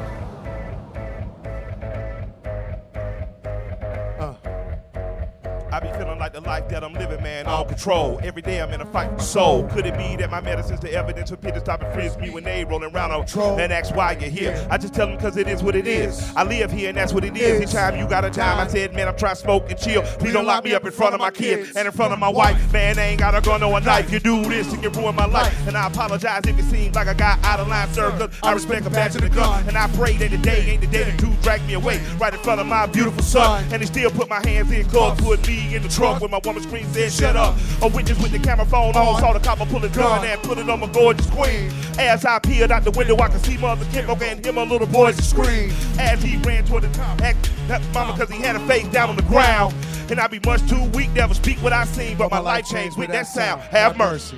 Like 6.22 6.32
the 6.32 6.40
life 6.40 6.69
that 6.69 6.84
I'm 6.84 6.92
living, 6.92 7.20
man, 7.20 7.46
all 7.46 7.64
control. 7.64 8.20
Every 8.22 8.42
day 8.42 8.62
I'm 8.62 8.70
in 8.70 8.80
a 8.80 8.86
fight 8.86 9.10
for 9.10 9.20
soul. 9.20 9.64
Could 9.66 9.86
it 9.86 9.98
be 9.98 10.14
that 10.14 10.30
my 10.30 10.40
medicine's 10.40 10.78
the 10.78 10.92
evidence 10.92 11.30
for 11.30 11.36
people 11.36 11.58
stop 11.58 11.82
and 11.82 11.92
freeze 11.92 12.16
me 12.16 12.30
when 12.30 12.44
they 12.44 12.64
rolling 12.64 12.94
around 12.94 13.10
on 13.10 13.26
Troll. 13.26 13.58
and 13.58 13.72
ask 13.72 13.92
why 13.96 14.12
you're 14.12 14.30
here? 14.30 14.68
I 14.70 14.78
just 14.78 14.94
tell 14.94 15.08
them 15.08 15.16
because 15.16 15.37
it 15.37 15.49
is 15.49 15.64
what 15.64 15.75
it 15.75 15.88
is. 15.88 16.32
I 16.37 16.44
live 16.44 16.70
here 16.70 16.90
and 16.90 16.97
that's 16.97 17.12
what 17.12 17.25
it 17.25 17.37
is. 17.37 17.62
Each 17.62 17.73
time 17.73 17.99
you 17.99 18.06
got 18.06 18.25
a 18.25 18.30
time, 18.30 18.61
I 18.61 18.68
said, 18.68 18.94
man, 18.94 19.08
I'm 19.08 19.16
trying 19.16 19.35
to 19.35 19.40
smoke 19.40 19.68
and 19.68 19.76
chill. 19.76 20.02
Please 20.02 20.32
don't 20.32 20.47
lock 20.47 20.62
me 20.62 20.75
up 20.75 20.85
in 20.85 20.92
front 20.92 21.12
of 21.12 21.20
my 21.20 21.32
kids 21.32 21.75
and 21.75 21.87
in 21.87 21.92
front 21.92 22.12
of 22.12 22.20
my 22.20 22.28
wife. 22.28 22.73
Man, 22.73 23.00
I 23.00 23.02
ain't 23.02 23.18
got 23.18 23.35
a 23.35 23.40
gun 23.40 23.61
or 23.64 23.76
a 23.76 23.80
knife. 23.80 24.12
You 24.12 24.20
do 24.20 24.44
this 24.44 24.73
and 24.73 24.80
you 24.80 24.90
ruin 24.90 25.16
my 25.16 25.26
life. 25.26 25.66
And 25.66 25.76
I 25.76 25.88
apologize 25.88 26.47
if 26.47 26.56
it 26.56 26.70
seems 26.70 26.94
like 26.94 27.08
I 27.08 27.14
got 27.14 27.42
out 27.42 27.58
of 27.58 27.66
line, 27.66 27.92
sir, 27.92 28.12
because 28.12 28.30
I 28.44 28.52
respect 28.52 28.87
a 28.87 28.90
badge 28.90 29.16
of 29.16 29.25
a 29.25 29.28
gun. 29.28 29.66
And 29.66 29.76
I 29.76 29.88
pray 29.88 30.16
that 30.18 30.30
today 30.30 30.66
ain't 30.68 30.82
the 30.82 30.87
day 30.87 31.02
the 31.02 31.16
dude 31.16 31.42
drag 31.42 31.66
me 31.66 31.75
away 31.75 32.00
right 32.18 32.32
in 32.32 32.38
front 32.38 32.61
of 32.61 32.68
my 32.68 32.87
beautiful 32.87 33.25
son. 33.25 33.64
And 33.73 33.82
they 33.82 33.87
still 33.87 34.12
put 34.12 34.28
my 34.28 34.40
hands 34.47 34.70
in 34.70 34.87
gloves, 34.87 35.20
put 35.20 35.44
me 35.49 35.75
in 35.75 35.82
the 35.82 35.88
trunk 35.88 36.12
when 36.21 36.31
my 36.31 36.40
woman 36.45 36.62
screams, 36.62 36.92
said, 36.95 37.12
shut 37.12 37.37
up. 37.37 37.57
A 37.83 37.88
witness 37.88 38.21
with 38.21 38.33
the 38.33 38.38
camera 38.38 38.66
phone 38.66 38.95
on, 38.97 39.21
saw 39.21 39.33
the 39.33 39.40
copper 39.40 39.66
pull 39.66 39.81
his 39.81 39.92
gun 39.92 40.25
and 40.25 40.40
put 40.42 40.59
it 40.59 40.69
on 40.69 40.81
my 40.81 40.87
gorgeous 40.88 41.28
queen. 41.31 41.71
As 41.99 42.25
I 42.25 42.38
peered 42.38 42.71
out 42.71 42.85
the 42.85 42.90
window, 42.90 43.16
I 43.19 43.28
could 43.28 43.45
see 43.45 43.57
Mother 43.59 43.85
Kimbo 43.92 44.14
and 44.16 44.45
him 44.45 44.59
a 44.59 44.64
little 44.64 44.87
boy's 44.87 45.16
scream. 45.16 45.73
As 45.99 46.23
he 46.23 46.37
ran 46.38 46.64
toward 46.64 46.85
the 46.85 46.88
top, 46.90 47.21
act 47.23 47.50
that 47.69 47.83
mama, 47.95 48.16
cause 48.16 48.31
he 48.31 48.40
had 48.40 48.57
a 48.57 48.66
face 48.66 48.87
down 48.88 49.11
on 49.11 49.16
the 49.16 49.23
ground. 49.23 49.75
And 50.11 50.21
I'd 50.21 50.31
be 50.31 50.40
much 50.45 50.69
too 50.69 50.83
weak, 50.95 51.11
never 51.12 51.35
speak 51.35 51.59
what 51.62 51.73
I 51.73 51.85
seen, 51.85 52.16
but 52.16 52.31
my 52.31 52.38
life 52.38 52.66
changed 52.66 52.99
with 52.99 53.11
that 53.11 53.26
sound. 53.26 53.62
Have 53.62 53.97
mercy. 53.97 54.37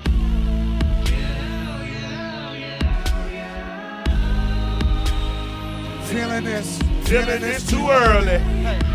Feeling 6.05 6.45
this. 6.45 6.79
Feeling 7.09 7.41
this 7.41 7.67
too 7.67 7.89
early. 7.91 8.94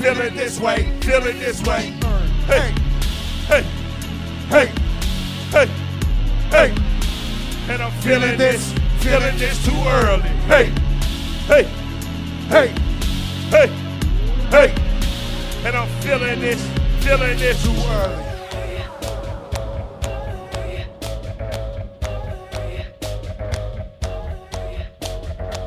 Feeling 0.00 0.34
this 0.34 0.58
way, 0.58 0.90
feeling 1.02 1.38
this 1.38 1.62
way. 1.62 1.92
Hey, 2.46 2.72
hey, 3.46 3.62
hey, 4.48 4.72
hey, 5.50 5.66
hey. 6.48 6.74
And 7.68 7.82
I'm 7.82 7.92
feeling 8.00 8.38
this, 8.38 8.72
feeling 9.00 9.36
this 9.36 9.62
too 9.62 9.76
early. 9.86 10.30
Hey, 10.48 10.72
hey, 11.46 11.64
hey, 12.48 12.68
hey, 13.50 13.66
hey. 14.48 14.74
And 15.66 15.76
I'm 15.76 15.88
feeling 16.00 16.40
this, 16.40 16.66
feeling 17.04 17.36
this 17.36 17.62
too 17.62 17.76
early. 17.90 18.24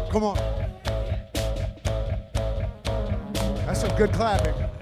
Come 0.09 0.23
on. 0.23 0.52
Good 4.07 4.13
clapping. 4.13 4.72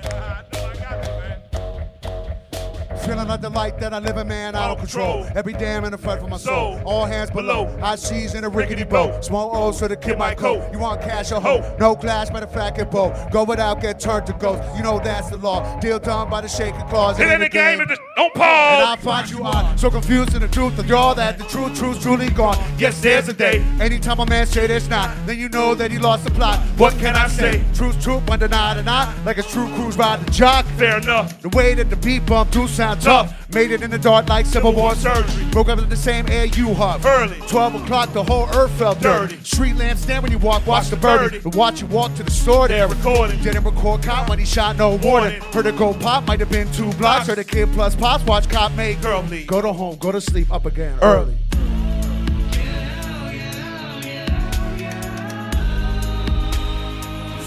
I 3.20 3.24
know 3.25 3.34
I 3.34 3.38
got 3.38 3.41
it, 3.41 3.41
man. 3.41 3.41
Feeling 3.41 3.41
like 3.41 3.41
the 3.41 3.50
light 3.50 3.80
that 3.80 3.94
I 3.94 4.00
live 4.00 4.18
a 4.18 4.25
man, 4.25 4.56
out 4.56 4.68
don't 4.68 4.80
control. 4.80 5.27
Every 5.36 5.53
damn 5.53 5.84
in 5.86 5.91
the 5.91 5.98
front 5.98 6.22
for 6.22 6.27
my 6.27 6.38
soul. 6.38 6.82
All 6.86 7.06
hands 7.06 7.32
below. 7.32 7.68
High 7.80 7.96
seas 7.96 8.34
in 8.36 8.44
a 8.44 8.50
rickety 8.50 8.84
boat. 8.84 9.24
Small 9.24 9.56
O's 9.56 9.80
for 9.80 9.88
the 9.88 9.96
kid 9.96 10.18
my 10.18 10.34
coat. 10.34 10.72
You 10.72 10.80
want 10.80 11.01
cash 11.01 11.32
or 11.32 11.41
hoe? 11.41 11.75
No 11.80 11.96
glass, 11.96 12.32
matter 12.32 12.46
of 12.46 12.53
fact, 12.53 12.77
it 12.77 12.89
both. 12.91 13.32
Go 13.32 13.44
without, 13.44 13.82
get 13.82 14.00
turned 14.00 14.25
to 14.27 14.34
ghost. 14.34 14.63
You 14.75 14.84
know 14.84 15.00
that's 15.00 15.30
the 15.30 15.38
law. 15.38 15.80
Deal 15.80 16.00
done 16.00 16.30
by 16.30 16.41
the 16.41 16.48
shaking 16.48 16.82
claws. 16.88 17.20
It 17.20 17.24
ain't 17.24 17.44
a 17.44 17.50
game, 17.50 17.80
and 17.80 17.89
just 17.89 18.01
don't 18.15 18.34
pause. 18.34 18.82
And 18.82 18.89
I 18.89 18.96
find 18.98 19.30
you 19.30 19.44
odd, 19.44 19.80
so 19.80 19.89
confused 19.89 20.34
in 20.36 20.41
the 20.41 20.48
truth 20.48 20.77
of 20.80 20.88
y'all 20.88 21.15
that 21.15 21.38
the 21.38 21.44
truth, 21.46 21.77
truth's 21.77 22.01
truly 22.01 22.30
gone. 22.30 22.58
Yes, 22.77 23.01
there's 23.01 23.27
a 23.27 23.34
day. 23.34 23.60
Anytime 23.80 24.20
a 24.20 24.25
man 24.25 24.46
say 24.46 24.68
there's 24.68 24.89
not, 24.89 25.15
then 25.25 25.38
you 25.39 25.50
know 25.50 25.75
that 25.75 25.91
he 25.91 25.98
lost 25.98 26.24
the 26.24 26.32
plot. 26.32 26.60
What 26.77 26.94
can 27.00 27.15
I 27.15 27.27
say? 27.27 27.63
Truth, 27.74 28.01
truth, 28.01 28.27
when 28.30 28.39
denied 28.39 28.77
or 28.77 28.84
not, 28.84 29.13
like 29.25 29.38
a 29.38 29.44
true 29.44 29.68
cruise 29.75 29.98
ride 29.98 30.25
the 30.25 30.32
jock. 30.32 30.65
Fair 30.77 30.98
enough. 30.98 31.41
The 31.41 31.50
way 31.50 31.74
that 31.74 31.89
the 31.89 31.96
beat 31.98 32.25
bump 32.25 32.51
do 32.51 32.68
sound 32.68 33.00
tough. 33.01 33.53
Made 33.53 33.72
it 33.72 33.81
in 33.81 33.91
the 33.91 33.98
dark 33.98 34.29
like 34.29 34.46
Civil 34.46 34.74
War 34.74 34.96
surgery. 34.96 35.46
Broke 35.51 35.70
up 35.70 35.79
in 35.79 35.89
the 35.89 35.96
same 35.96 36.29
air 36.29 36.46
you 36.46 36.74
hug. 36.74 37.05
Early. 37.05 37.39
12 37.48 37.84
o'clock, 37.84 38.13
the 38.13 38.24
whole 38.24 38.48
earth 38.55 38.72
felt 38.72 39.00
dirty. 39.01 39.36
Dirty. 39.36 39.43
Street 39.43 39.75
lamps 39.75 40.03
stand 40.03 40.24
when 40.24 40.31
you 40.31 40.38
walk, 40.38 40.65
watch 40.65 40.89
the 40.89 40.96
birdie. 40.96 41.39
birdie. 41.39 41.58
Watch 41.58 41.81
you 41.81 41.88
walk 41.88 42.13
to 42.15 42.24
the 42.24 42.31
store, 42.31 42.67
They're 42.67 42.88
recording. 42.88 43.41
Didn't 43.41 43.63
record 43.63 44.03
cop 44.03 44.29
when 44.29 44.39
he 44.39 44.46
shot, 44.46 44.77
no 44.77 44.96
warning. 44.96 45.41
Heard 45.53 45.65
it 45.65 45.77
go 45.77 45.93
pop, 45.93 46.25
might 46.27 46.39
have 46.39 46.50
been 46.50 46.72
two 46.72 46.91
blocks. 46.93 47.27
Heard 47.27 47.39
a 47.39 47.43
kid 47.43 47.70
plus 47.74 47.96
pops, 47.96 48.24
watch 48.25 48.48
cop 48.50 48.72
make 48.74 49.01
Girl 49.01 49.22
leave. 49.24 49.48
Go 49.48 49.62
to 49.62 49.74
home, 49.74 49.98
go 49.98 50.12
to 50.12 50.22
sleep, 50.22 50.51
up 50.51 50.65
again 50.65 50.98
early. 51.01 51.38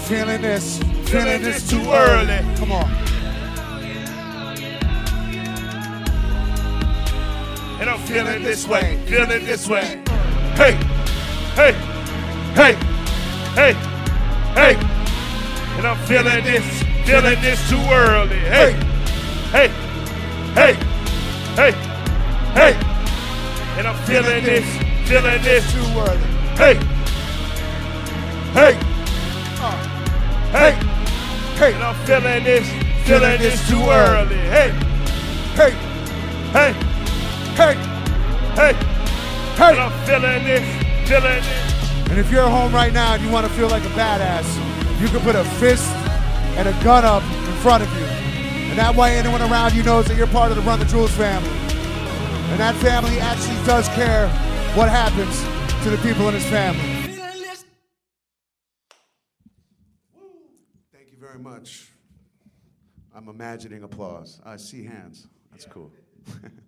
Feeling 0.05 0.41
this, 0.41 0.77
feeling 1.09 1.41
this 1.41 1.67
too 1.67 1.81
early. 1.89 2.37
Come 2.57 2.71
on. 2.71 3.14
And 7.79 7.89
I'm 7.89 7.99
feeling 7.99 8.43
this 8.43 8.67
way, 8.67 8.97
feeling 9.05 9.45
this 9.45 9.67
way. 9.67 10.01
Hey, 10.55 10.73
hey, 11.55 11.73
hey, 12.55 12.73
hey, 13.53 13.73
hey. 14.53 14.75
And 15.77 15.87
I'm 15.87 15.97
feeling 16.05 16.43
this, 16.43 16.83
feeling 17.05 17.41
this 17.41 17.69
too 17.69 17.77
early. 17.91 18.39
Hey, 18.39 18.71
hey, 19.51 19.67
hey, 20.53 20.73
hey, 21.55 21.71
hey. 22.53 22.73
And 23.77 23.87
I'm 23.87 23.97
feeling 24.05 24.43
this, 24.43 24.65
feeling 25.07 25.41
this 25.43 25.71
too 25.73 25.99
early. 25.99 26.17
Hey, 26.57 26.75
hey, 28.53 28.73
hey. 30.51 30.95
Hey, 31.57 31.73
And 31.73 31.83
I'm 31.83 31.95
feeling 32.05 32.43
this, 32.43 32.69
feeling 33.05 33.39
this 33.39 33.69
too 33.69 33.81
early. 33.89 34.35
Hey, 34.35 34.71
hey, 35.55 35.71
hey, 36.51 36.73
hey, 37.55 37.73
hey. 38.55 38.73
And 38.73 39.75
hey. 39.75 39.79
I'm 39.79 40.05
feeling 40.05 40.43
this, 40.43 41.09
feeling 41.09 41.23
this. 41.23 42.09
And 42.09 42.19
if 42.19 42.29
you're 42.29 42.43
at 42.43 42.51
home 42.51 42.73
right 42.73 42.91
now 42.91 43.13
and 43.13 43.23
you 43.23 43.29
want 43.31 43.47
to 43.47 43.53
feel 43.53 43.69
like 43.69 43.83
a 43.83 43.89
badass, 43.89 44.45
you 45.01 45.07
can 45.07 45.21
put 45.21 45.35
a 45.35 45.43
fist 45.59 45.89
and 46.57 46.67
a 46.67 46.83
gun 46.83 47.05
up 47.05 47.23
in 47.23 47.53
front 47.61 47.83
of 47.83 47.89
you. 47.97 48.05
And 48.69 48.77
that 48.77 48.95
way 48.95 49.17
anyone 49.17 49.41
around 49.41 49.73
you 49.73 49.83
knows 49.83 50.05
that 50.07 50.17
you're 50.17 50.27
part 50.27 50.51
of 50.51 50.57
the 50.57 50.63
Run 50.63 50.79
the 50.79 50.85
Jewels 50.85 51.11
family. 51.11 51.49
And 51.49 52.59
that 52.59 52.75
family 52.75 53.19
actually 53.19 53.55
does 53.65 53.87
care 53.89 54.27
what 54.75 54.89
happens 54.89 55.41
to 55.83 55.89
the 55.89 55.97
people 55.97 56.27
in 56.27 56.33
his 56.33 56.45
family. 56.45 57.15
Thank 60.93 61.11
you 61.11 61.17
very 61.17 61.39
much. 61.39 61.89
I'm 63.15 63.29
imagining 63.29 63.83
applause. 63.83 64.41
I 64.45 64.57
see 64.57 64.83
hands. 64.83 65.27
That's 65.51 65.65
cool. 65.65 65.91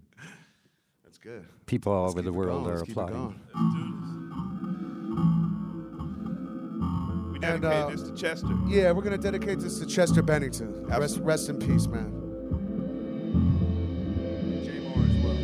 That's 1.27 1.39
good. 1.39 1.46
People 1.65 1.91
all 1.93 2.03
Let's 2.03 2.13
over 2.13 2.22
the 2.22 2.31
world 2.31 2.63
going. 2.63 2.75
are 2.75 2.77
Let's 2.79 2.89
applauding. 2.89 3.15
going. 3.15 3.36
We 7.34 7.39
And, 7.46 7.62
dedicate 7.62 7.84
uh, 7.84 7.89
this 7.89 8.01
to 8.03 8.15
Chester. 8.15 8.48
Yeah, 8.67 8.91
we're 8.93 9.01
gonna 9.01 9.17
dedicate 9.17 9.60
this 9.60 9.79
to 9.79 9.86
Chester 9.86 10.22
Bennington. 10.22 10.86
Rest, 10.88 11.19
rest 11.19 11.50
in 11.50 11.60
peace, 11.60 11.88
man. 11.88 12.12
J 14.63 14.79
Moore 14.79 15.03
as 15.03 15.17
well. 15.24 15.38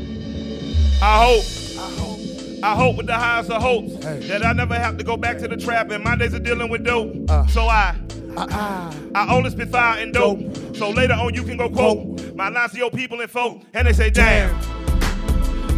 I 1.03 1.25
hope, 1.25 1.43
I 1.77 1.89
hope, 1.99 2.19
I 2.63 2.75
hope 2.75 2.95
with 2.97 3.07
the 3.07 3.15
highest 3.15 3.51
of 3.51 3.61
hopes 3.61 4.03
Hey. 4.05 4.19
that 4.27 4.45
I 4.45 4.53
never 4.53 4.75
have 4.75 4.97
to 4.97 5.03
go 5.03 5.17
back 5.17 5.37
to 5.39 5.47
the 5.49 5.57
trap 5.57 5.91
and 5.91 6.01
my 6.03 6.15
days 6.15 6.33
of 6.33 6.43
dealing 6.43 6.69
with 6.69 6.85
dope. 6.85 7.13
Uh. 7.29 7.45
so 7.47 7.63
I, 7.67 7.99
ah. 8.37 8.95
I 9.13 9.35
only 9.35 9.49
spit 9.49 9.69
fire 9.69 9.99
and 10.01 10.13
dope. 10.13 10.39
So 10.77 10.89
later 10.91 11.13
on 11.13 11.33
you 11.33 11.43
can 11.43 11.57
go 11.57 11.69
quote 11.69 12.33
my 12.35 12.47
lines 12.49 12.71
to 12.71 12.77
your 12.77 12.89
people 12.89 13.19
and 13.21 13.29
folk, 13.29 13.61
and 13.73 13.85
they 13.87 13.93
say, 13.93 14.09
damn, 14.09 14.57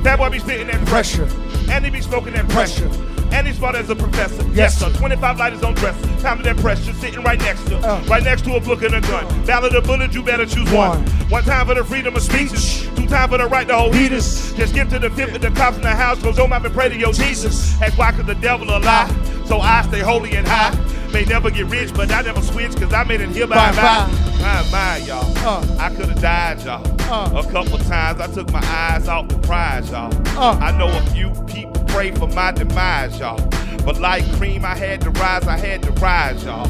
that 0.05 0.19
boy 0.19 0.29
be 0.29 0.39
spitting 0.39 0.67
that 0.67 0.85
pressure, 0.88 1.27
and 1.69 1.83
he 1.83 1.89
be 1.91 2.00
smoking 2.00 2.33
that 2.33 2.47
pressure. 2.50 2.89
And 3.31 3.47
he's 3.47 3.57
smart 3.57 3.75
as 3.75 3.89
a 3.89 3.95
professor. 3.95 4.47
Yes, 4.53 4.77
sir. 4.77 4.89
sir. 4.91 4.97
25 4.97 5.39
lighters 5.39 5.63
on 5.63 5.74
dresser. 5.74 6.07
Time 6.21 6.38
to 6.38 6.43
that 6.43 6.57
pressure. 6.57 6.93
Sitting 6.93 7.21
right 7.24 7.39
next 7.39 7.65
to. 7.67 7.77
Uh. 7.79 8.01
Right 8.07 8.24
next 8.24 8.45
to 8.45 8.55
a 8.55 8.62
book 8.62 8.83
and 8.83 8.93
a 8.93 9.01
gun. 9.01 9.45
Ballot 9.45 9.75
or 9.75 9.81
bullet, 9.81 10.13
you 10.13 10.21
better 10.21 10.45
choose 10.45 10.71
one. 10.71 11.03
One. 11.03 11.29
One 11.29 11.43
time 11.43 11.65
for 11.65 11.74
the 11.74 11.83
freedom 11.83 12.15
of 12.15 12.21
speech. 12.21 12.83
Two 12.95 13.07
time 13.07 13.29
for 13.29 13.39
the 13.39 13.47
right 13.47 13.67
to 13.67 13.75
hold 13.75 13.95
heaters. 13.95 14.53
Just 14.53 14.75
give 14.75 14.89
to 14.89 15.00
the 15.00 15.09
fifth 15.09 15.33
with 15.33 15.41
the 15.41 15.51
cops 15.51 15.75
in 15.75 15.81
the 15.81 15.89
house. 15.89 16.21
Goes 16.21 16.38
home 16.38 16.53
and 16.53 16.63
pray 16.71 16.88
to 16.88 16.95
your 16.95 17.12
Jesus. 17.12 17.81
Ask 17.81 17.97
why 17.97 18.12
could 18.12 18.27
the 18.27 18.35
devil 18.35 18.69
a 18.69 18.77
lie. 18.79 19.09
So 19.45 19.59
I 19.59 19.81
stay 19.81 20.00
holy 20.01 20.35
and 20.35 20.47
high. 20.47 20.85
May 21.15 21.24
never 21.24 21.50
get 21.50 21.67
rich, 21.67 21.93
but 21.93 22.12
I 22.12 22.24
never 22.24 22.41
switch, 22.41 22.75
cause 22.75 22.91
I 22.91 23.05
made 23.05 23.22
it 23.22 23.29
here 23.29 23.48
by. 23.48 23.72
My, 23.72 24.69
my, 24.69 24.98
y'all. 24.98 25.24
Uh. 25.48 25.65
I 25.79 25.89
could 25.89 26.10
have 26.10 26.19
died, 26.19 26.62
y'all. 26.63 26.86
Uh. 27.10 27.41
A 27.41 27.51
couple 27.53 27.77
times 27.77 28.19
I 28.19 28.27
took 28.27 28.51
my 28.51 28.60
eyes 28.62 29.07
off 29.07 29.29
the 29.29 29.38
prize, 29.38 29.89
y'all. 29.91 30.13
Uh. 30.38 30.60
I 30.60 30.77
know 30.77 30.89
a 30.89 31.01
few 31.12 31.29
people 31.45 31.81
pray 31.88 32.12
for 32.12 32.27
my 32.27 32.51
demise, 32.51 33.17
y'all. 33.17 33.39
But 33.86 34.01
like 34.01 34.29
cream, 34.34 34.65
I 34.65 34.75
had 34.75 35.00
to 35.03 35.10
rise, 35.12 35.48
I 35.48 35.55
had 35.57 35.84
to 35.84 35.91
rise, 35.93 36.43
y'all. 36.43 36.69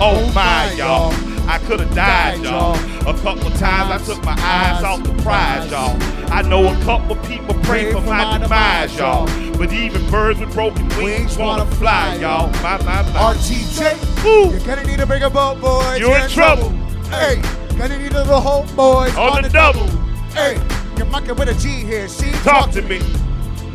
Oh, 0.00 0.24
Oh 0.26 0.32
my, 0.32 0.72
y'all. 0.72 1.12
I 1.48 1.58
could 1.58 1.80
have 1.80 1.94
died, 1.94 2.42
y'all. 2.42 2.74
A 3.06 3.14
couple 3.20 3.50
times 3.50 3.90
I 3.90 3.98
took 4.04 4.24
my 4.24 4.36
eyes 4.38 4.82
off 4.82 5.02
the 5.02 5.12
prize, 5.22 5.70
y'all. 5.70 5.96
I 6.32 6.42
know 6.42 6.72
a 6.72 6.84
couple 6.84 7.16
people 7.16 7.54
pray 7.62 7.92
for 7.92 8.00
my 8.00 8.38
demise, 8.38 8.96
y'all. 8.96 9.26
But 9.58 9.72
even 9.72 10.10
birds 10.10 10.40
with 10.40 10.52
broken 10.54 10.88
wings 10.96 11.36
wanna 11.36 11.66
fly, 11.66 12.16
y'all. 12.16 12.50
My, 12.62 12.78
my, 12.78 13.02
my. 13.02 13.34
RTJ, 13.34 14.50
you're 14.50 14.60
gonna 14.66 14.84
need 14.84 15.00
a 15.00 15.06
bigger 15.06 15.30
boat, 15.30 15.60
boys. 15.60 16.00
You're 16.00 16.16
in 16.18 16.30
trouble. 16.30 16.70
Hey, 17.10 17.40
gonna 17.76 17.98
need 17.98 18.12
a 18.12 18.24
little 18.24 18.40
hope, 18.40 18.74
boys. 18.74 19.14
On 19.16 19.42
the 19.42 19.48
double. 19.50 19.86
Hey, 20.32 20.60
you're 20.96 21.06
mucking 21.06 21.36
with 21.36 21.48
a 21.48 21.54
G 21.54 21.68
here. 21.68 22.08
See, 22.08 22.32
Talk 22.42 22.70
to 22.72 22.82
me. 22.82 23.00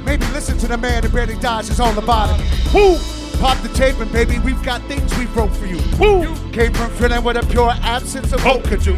Maybe 0.04 0.26
listen 0.28 0.58
to 0.58 0.68
the 0.68 0.78
man 0.78 1.04
who 1.04 1.10
barely 1.10 1.38
dodged 1.38 1.70
his 1.70 1.80
own 1.80 1.94
lobotomy. 1.94 2.74
Woo, 2.74 2.98
Pop 3.40 3.58
the 3.64 3.70
tape 3.70 3.98
and 4.00 4.12
baby, 4.12 4.38
we've 4.40 4.62
got 4.64 4.82
things 4.84 5.18
we 5.18 5.26
wrote 5.28 5.56
for 5.56 5.66
you. 5.66 5.80
woo. 5.98 6.36
Came 6.52 6.74
from 6.74 6.90
feeling 6.92 7.24
with 7.24 7.38
a 7.38 7.46
pure 7.48 7.72
absence 7.84 8.34
of 8.34 8.42
hope 8.42 8.66
could 8.66 8.82
do. 8.82 8.98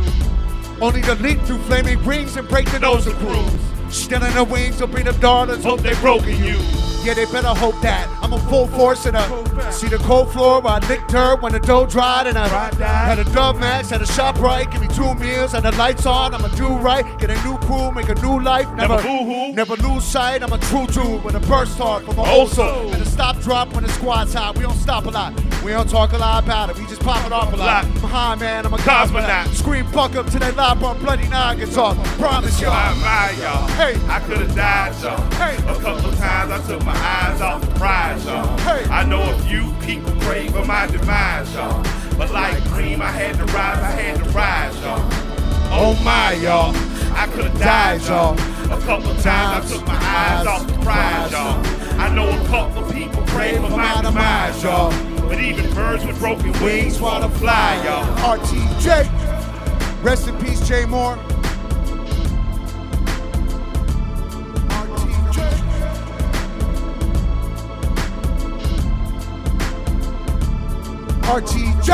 Only 0.81 1.03
to 1.03 1.13
leap 1.15 1.39
through 1.41 1.59
flaming 1.59 2.03
rings 2.03 2.35
and 2.37 2.47
break 2.47 2.69
the 2.71 2.79
nose 2.79 3.05
of 3.05 3.13
crews. 3.17 3.95
Stealing 3.95 4.33
the 4.33 4.43
wings 4.43 4.81
will 4.81 4.87
bring 4.87 5.05
the 5.05 5.13
daughters, 5.13 5.63
Hope 5.63 5.81
they 5.81 5.93
broken 6.01 6.43
you. 6.43 6.57
Yeah, 7.03 7.15
they 7.15 7.25
better 7.25 7.47
hope 7.47 7.79
that. 7.81 8.07
I'm 8.21 8.33
a 8.33 8.39
full 8.49 8.67
force 8.67 9.05
in 9.07 9.15
a 9.15 9.71
see 9.71 9.87
the 9.87 9.97
cold 9.97 10.31
floor 10.31 10.61
where 10.61 10.73
I 10.73 10.79
licked 10.87 11.11
her 11.11 11.35
when 11.37 11.51
the 11.51 11.59
dough 11.59 11.85
dried 11.87 12.27
and 12.27 12.37
I 12.37 12.47
had 12.47 13.17
a 13.19 13.23
dub 13.33 13.57
match 13.57 13.89
had 13.89 14.01
a 14.01 14.05
shop 14.05 14.39
right, 14.39 14.69
give 14.69 14.81
me 14.81 14.87
two 14.87 15.13
meals 15.15 15.53
and 15.53 15.65
the 15.65 15.71
lights 15.73 16.05
on. 16.05 16.33
I'ma 16.33 16.49
do 16.49 16.67
right, 16.77 17.03
get 17.19 17.31
a 17.31 17.43
new 17.43 17.57
crew, 17.59 17.91
make 17.91 18.09
a 18.09 18.15
new 18.15 18.39
life. 18.39 18.71
Never, 18.73 18.95
Never 19.01 19.53
never 19.53 19.75
lose 19.77 20.03
sight. 20.03 20.43
I'm 20.43 20.53
a 20.53 20.57
true 20.59 20.85
dude 20.87 21.23
with 21.23 21.35
a 21.35 21.39
burst 21.41 21.77
heart 21.77 22.05
from 22.05 22.17
a 22.19 22.23
old 22.23 22.49
soul 22.49 22.91
and 22.91 23.01
a 23.01 23.05
stop 23.05 23.39
drop 23.41 23.73
when 23.73 23.83
the 23.83 23.89
squad's 23.91 24.33
hot. 24.33 24.55
We 24.57 24.63
don't 24.63 24.77
stop 24.77 25.05
a 25.05 25.09
lot. 25.09 25.33
We 25.63 25.71
don't 25.71 25.89
talk 25.89 26.13
a 26.13 26.17
lot 26.17 26.43
about 26.43 26.69
it. 26.69 26.77
We 26.77 26.85
just 26.87 27.01
pop 27.01 27.25
it 27.25 27.31
off 27.31 27.53
a 27.53 27.55
lot. 27.55 27.85
I'm 27.85 27.95
high, 27.97 28.35
man. 28.35 28.65
I'm 28.65 28.73
a 28.73 28.77
Cosmonaut. 28.77 29.53
Scream 29.53 29.85
fuck 29.87 30.15
up 30.15 30.27
to 30.31 30.39
that 30.39 30.55
loud 30.55 30.79
bar, 30.79 30.95
bloody 30.95 31.27
noggins 31.27 31.77
off. 31.77 31.97
Promise 32.17 32.59
y'all. 32.59 32.71
my, 32.71 33.31
y'all. 33.39 33.67
Hey. 33.69 33.95
I 34.07 34.19
could 34.21 34.37
have 34.37 34.55
died, 34.55 35.01
y'all. 35.03 35.31
Hey. 35.33 35.55
A 35.57 35.79
couple 35.79 36.11
times 36.13 36.51
I 36.51 36.61
took 36.65 36.83
my 36.83 36.90
eyes 36.95 37.41
off 37.41 37.61
the 37.61 37.71
prize, 37.75 38.25
y'all. 38.25 38.59
I 38.91 39.03
know 39.05 39.21
a 39.21 39.37
few 39.43 39.73
people 39.81 40.11
pray 40.21 40.47
for 40.49 40.65
my 40.65 40.87
demise, 40.87 41.53
y'all. 41.53 41.83
But 42.17 42.31
like 42.31 42.63
cream, 42.69 43.01
I 43.01 43.11
had 43.11 43.35
to 43.37 43.45
rise, 43.45 43.79
I 43.79 43.91
had 43.91 44.23
to 44.23 44.29
rise, 44.31 44.79
y'all. 44.81 44.99
Oh 45.73 45.99
my, 46.03 46.33
y'all. 46.33 46.75
I 47.15 47.27
could 47.27 47.45
have 47.45 47.59
died, 47.59 48.01
y'all. 48.03 48.33
A 48.71 48.79
couple 48.81 49.13
times 49.15 49.71
I 49.71 49.75
took 49.75 49.85
my 49.87 49.95
eyes 49.95 50.47
off 50.47 50.67
the 50.67 50.73
prize, 50.79 51.31
y'all. 51.31 51.65
I 51.99 52.13
know 52.13 52.29
a 52.29 52.47
couple 52.47 52.83
of 52.83 52.93
people 52.93 53.23
pray 53.27 53.55
for 53.55 53.69
my 53.69 54.01
demise, 54.01 54.63
y'all. 54.63 54.91
But 55.27 55.39
even 55.39 55.73
birds 55.73 56.05
with 56.05 56.19
broken 56.19 56.51
wings 56.63 56.99
wanna 56.99 57.29
fly, 57.29 57.81
y'all. 57.85 58.37
RTJ. 58.37 60.03
Rest 60.03 60.27
in 60.27 60.37
peace, 60.37 60.67
Jay 60.67 60.85
Moore. 60.85 61.17
RTJ. 71.31 71.89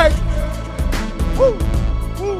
Woo, 1.38 1.52
woo. 2.20 2.40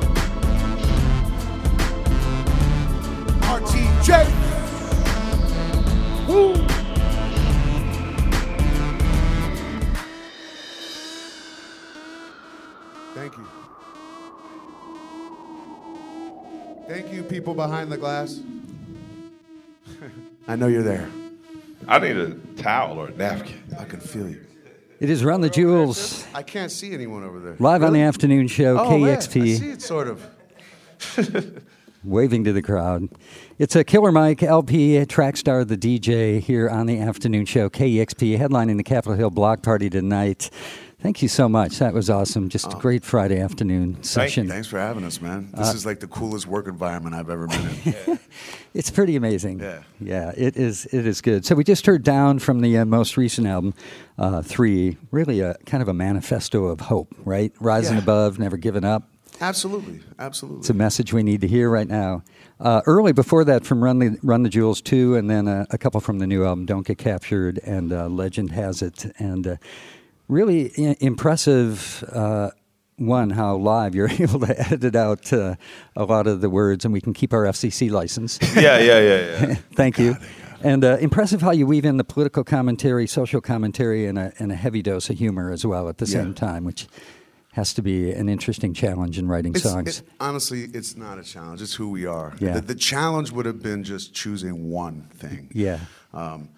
RTJ. 3.46 4.10
Woo. 6.28 6.56
Thank 13.14 13.38
you. 13.38 13.48
Thank 16.88 17.14
you, 17.14 17.22
people 17.22 17.54
behind 17.54 17.92
the 17.92 17.98
glass. 17.98 18.40
I 20.48 20.56
know 20.56 20.66
you're 20.66 20.82
there. 20.82 21.08
I 21.88 22.00
need 22.00 22.18
a 22.18 22.34
towel 22.56 22.98
or 22.98 23.10
a 23.10 23.12
napkin. 23.12 23.62
I 23.80 23.84
can 23.84 24.00
feel 24.00 24.28
you. 24.28 24.44
It 25.00 25.10
is 25.12 25.24
Run 25.24 25.42
the 25.42 25.50
Jewels, 25.50 26.26
I 26.34 26.42
can't 26.42 26.72
see 26.72 26.92
anyone 26.94 27.24
over 27.24 27.40
there. 27.40 27.56
live 27.60 27.84
on 27.84 27.94
the 27.94 28.02
afternoon 28.02 28.48
show, 28.48 28.80
Oh, 28.80 28.98
man, 28.98 29.10
I 29.10 29.16
KEXP. 29.18 29.58
see 29.58 29.70
it 29.70 29.82
sort 29.82 30.08
of. 30.08 30.26
waving 32.04 32.44
to 32.46 32.54
the 32.54 32.62
crowd. 32.64 33.10
It's 33.60 33.76
a 33.76 33.84
Killer 33.84 34.12
Mike 34.12 34.42
El-P 34.42 35.06
track 35.06 35.38
star, 35.38 35.64
the 35.66 35.78
DJ 35.78 36.40
here 36.40 36.68
on 36.70 36.88
the 36.88 37.00
afternoon 37.00 37.46
show, 37.46 37.70
KEXP, 37.70 38.40
headlining 38.40 38.78
the 38.78 38.84
Capitol 38.84 39.14
Hill 39.16 39.30
Block 39.30 39.62
Party 39.62 39.90
tonight. 39.90 40.50
Thank 41.08 41.22
you 41.22 41.30
so 41.30 41.48
much. 41.48 41.80
That 41.80 41.94
was 41.94 42.10
awesome. 42.10 42.50
Just 42.50 42.66
a 42.74 42.76
great 42.76 43.02
Friday 43.06 43.40
afternoon 43.40 44.04
session. 44.04 44.50
Thanks 44.50 44.68
for 44.68 44.78
having 44.78 45.06
us, 45.06 45.22
man. 45.22 45.50
Uh, 45.54 45.60
This 45.64 45.74
is 45.74 45.86
like 45.86 46.02
the 46.02 46.08
coolest 46.08 46.48
work 46.48 46.68
environment 46.68 47.16
I've 47.16 47.30
ever 47.30 47.48
been 47.48 47.70
in. 47.86 48.20
It's 48.74 48.92
pretty 48.92 49.16
amazing. 49.16 49.62
Yeah. 49.62 49.84
yeah, 50.02 50.34
it 50.36 50.58
is. 50.58 50.86
It 50.88 51.08
is 51.08 51.22
good. 51.22 51.46
So 51.46 51.56
we 51.56 51.64
just 51.64 51.86
heard 51.86 52.04
down 52.04 52.40
from 52.40 52.60
the 52.60 52.80
uh, 52.80 52.84
most 52.86 53.16
recent 53.16 53.48
album, 53.48 53.74
uh, 54.18 54.42
three. 54.42 54.98
Really, 55.12 55.40
a 55.40 55.56
kind 55.66 55.82
of 55.82 55.88
a 55.88 55.94
manifesto 55.94 56.66
of 56.66 56.82
hope, 56.82 57.16
right? 57.24 57.54
Rising 57.62 57.96
Yeah. 57.96 58.04
above, 58.04 58.38
never 58.38 58.58
giving 58.58 58.84
up. 58.84 59.04
absolutely, 59.40 60.02
absolutely. 60.20 60.60
It's 60.60 60.70
a 60.70 60.74
message 60.74 61.14
we 61.14 61.24
need 61.24 61.40
to 61.40 61.48
hear 61.48 61.70
right 61.70 61.88
now. 61.88 62.22
Uh, 62.60 62.82
early 62.86 63.14
before 63.14 63.46
that, 63.46 63.66
from 63.66 63.82
Run 63.82 64.00
the 64.00 64.18
Run 64.24 64.44
the 64.44 64.50
Jewels 64.50 64.82
two, 64.82 65.16
and 65.16 65.30
then 65.30 65.48
uh, 65.48 65.66
a 65.72 65.78
couple 65.78 66.02
from 66.02 66.20
the 66.20 66.28
new 66.28 66.44
album, 66.44 66.66
Don't 66.66 66.86
Get 66.86 66.98
Captured 66.98 67.60
and 67.64 67.94
uh, 67.94 68.08
Legend 68.10 68.52
Has 68.52 68.82
It, 68.82 69.06
and 69.20 69.48
uh, 69.48 69.56
really 70.28 70.72
I- 70.78 70.96
impressive. 71.00 72.04
Uh, 72.12 72.52
one, 73.00 73.30
how 73.30 73.56
live 73.58 73.94
you're 73.94 74.10
able 74.20 74.40
to 74.40 74.72
edit 74.72 74.96
out 74.96 75.32
uh, 75.32 75.54
a 75.96 76.04
lot 76.04 76.26
of 76.26 76.42
the 76.42 76.50
words, 76.50 76.84
and 76.84 76.92
we 76.92 77.00
can 77.00 77.14
keep 77.14 77.32
our 77.32 77.44
FCC 77.44 77.92
license. 77.92 78.40
Yeah, 78.56 78.80
yeah, 78.80 79.00
yeah, 79.00 79.48
yeah. 79.48 79.56
Thank 79.74 80.00
you. 80.00 80.16
And 80.64 80.84
uh, 80.84 80.98
impressive 81.00 81.40
how 81.42 81.52
you 81.52 81.68
weave 81.68 81.86
in 81.86 81.98
the 81.98 82.04
political 82.04 82.44
commentary, 82.44 83.06
social 83.06 83.40
commentary, 83.40 84.08
and 84.08 84.18
a, 84.18 84.34
and 84.40 84.52
a 84.52 84.56
heavy 84.56 84.82
dose 84.82 85.12
of 85.12 85.18
humor 85.20 85.52
as 85.52 85.64
well 85.64 85.88
at 85.90 86.00
the 86.00 86.06
Yeah. 86.08 86.14
same 86.24 86.34
time, 86.34 86.64
which 86.64 86.88
has 87.52 87.72
to 87.76 87.84
be 87.84 88.12
an 88.12 88.30
interesting 88.30 88.74
challenge 88.74 89.20
in 89.20 89.28
writing 89.28 89.56
It's- 89.56 89.72
songs. 89.72 90.00
it- 90.00 90.08
honestly, 90.20 90.64
it's 90.74 90.98
not 90.98 91.20
a 91.20 91.24
challenge. 91.24 91.62
It's 91.62 91.76
who 91.76 91.92
we 91.92 92.08
are. 92.08 92.34
Yeah. 92.40 92.54
The, 92.56 92.62
the 92.62 92.76
challenge 92.76 93.32
would 93.32 93.46
have 93.46 93.62
been 93.62 93.84
just 93.84 94.16
choosing 94.16 94.72
one 94.72 95.04
thing. 95.14 95.50
yeah. 95.54 95.82
Um, 96.16 96.50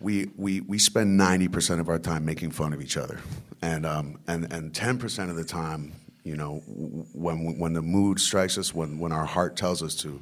we, 0.00 0.30
we, 0.36 0.60
we 0.60 0.78
spend 0.78 1.18
90% 1.18 1.80
of 1.80 1.88
our 1.88 1.98
time 1.98 2.24
making 2.24 2.52
fun 2.52 2.72
of 2.72 2.80
each 2.80 2.96
other. 2.96 3.20
And, 3.62 3.84
um, 3.84 4.20
and, 4.28 4.52
and 4.52 4.72
10% 4.72 5.30
of 5.30 5.36
the 5.36 5.44
time, 5.44 5.92
you 6.22 6.36
know, 6.36 6.62
when, 6.66 7.58
when 7.58 7.72
the 7.72 7.82
mood 7.82 8.20
strikes 8.20 8.58
us, 8.58 8.74
when, 8.74 8.98
when 8.98 9.12
our 9.12 9.24
heart 9.24 9.56
tells 9.56 9.82
us 9.82 9.94
to, 9.96 10.20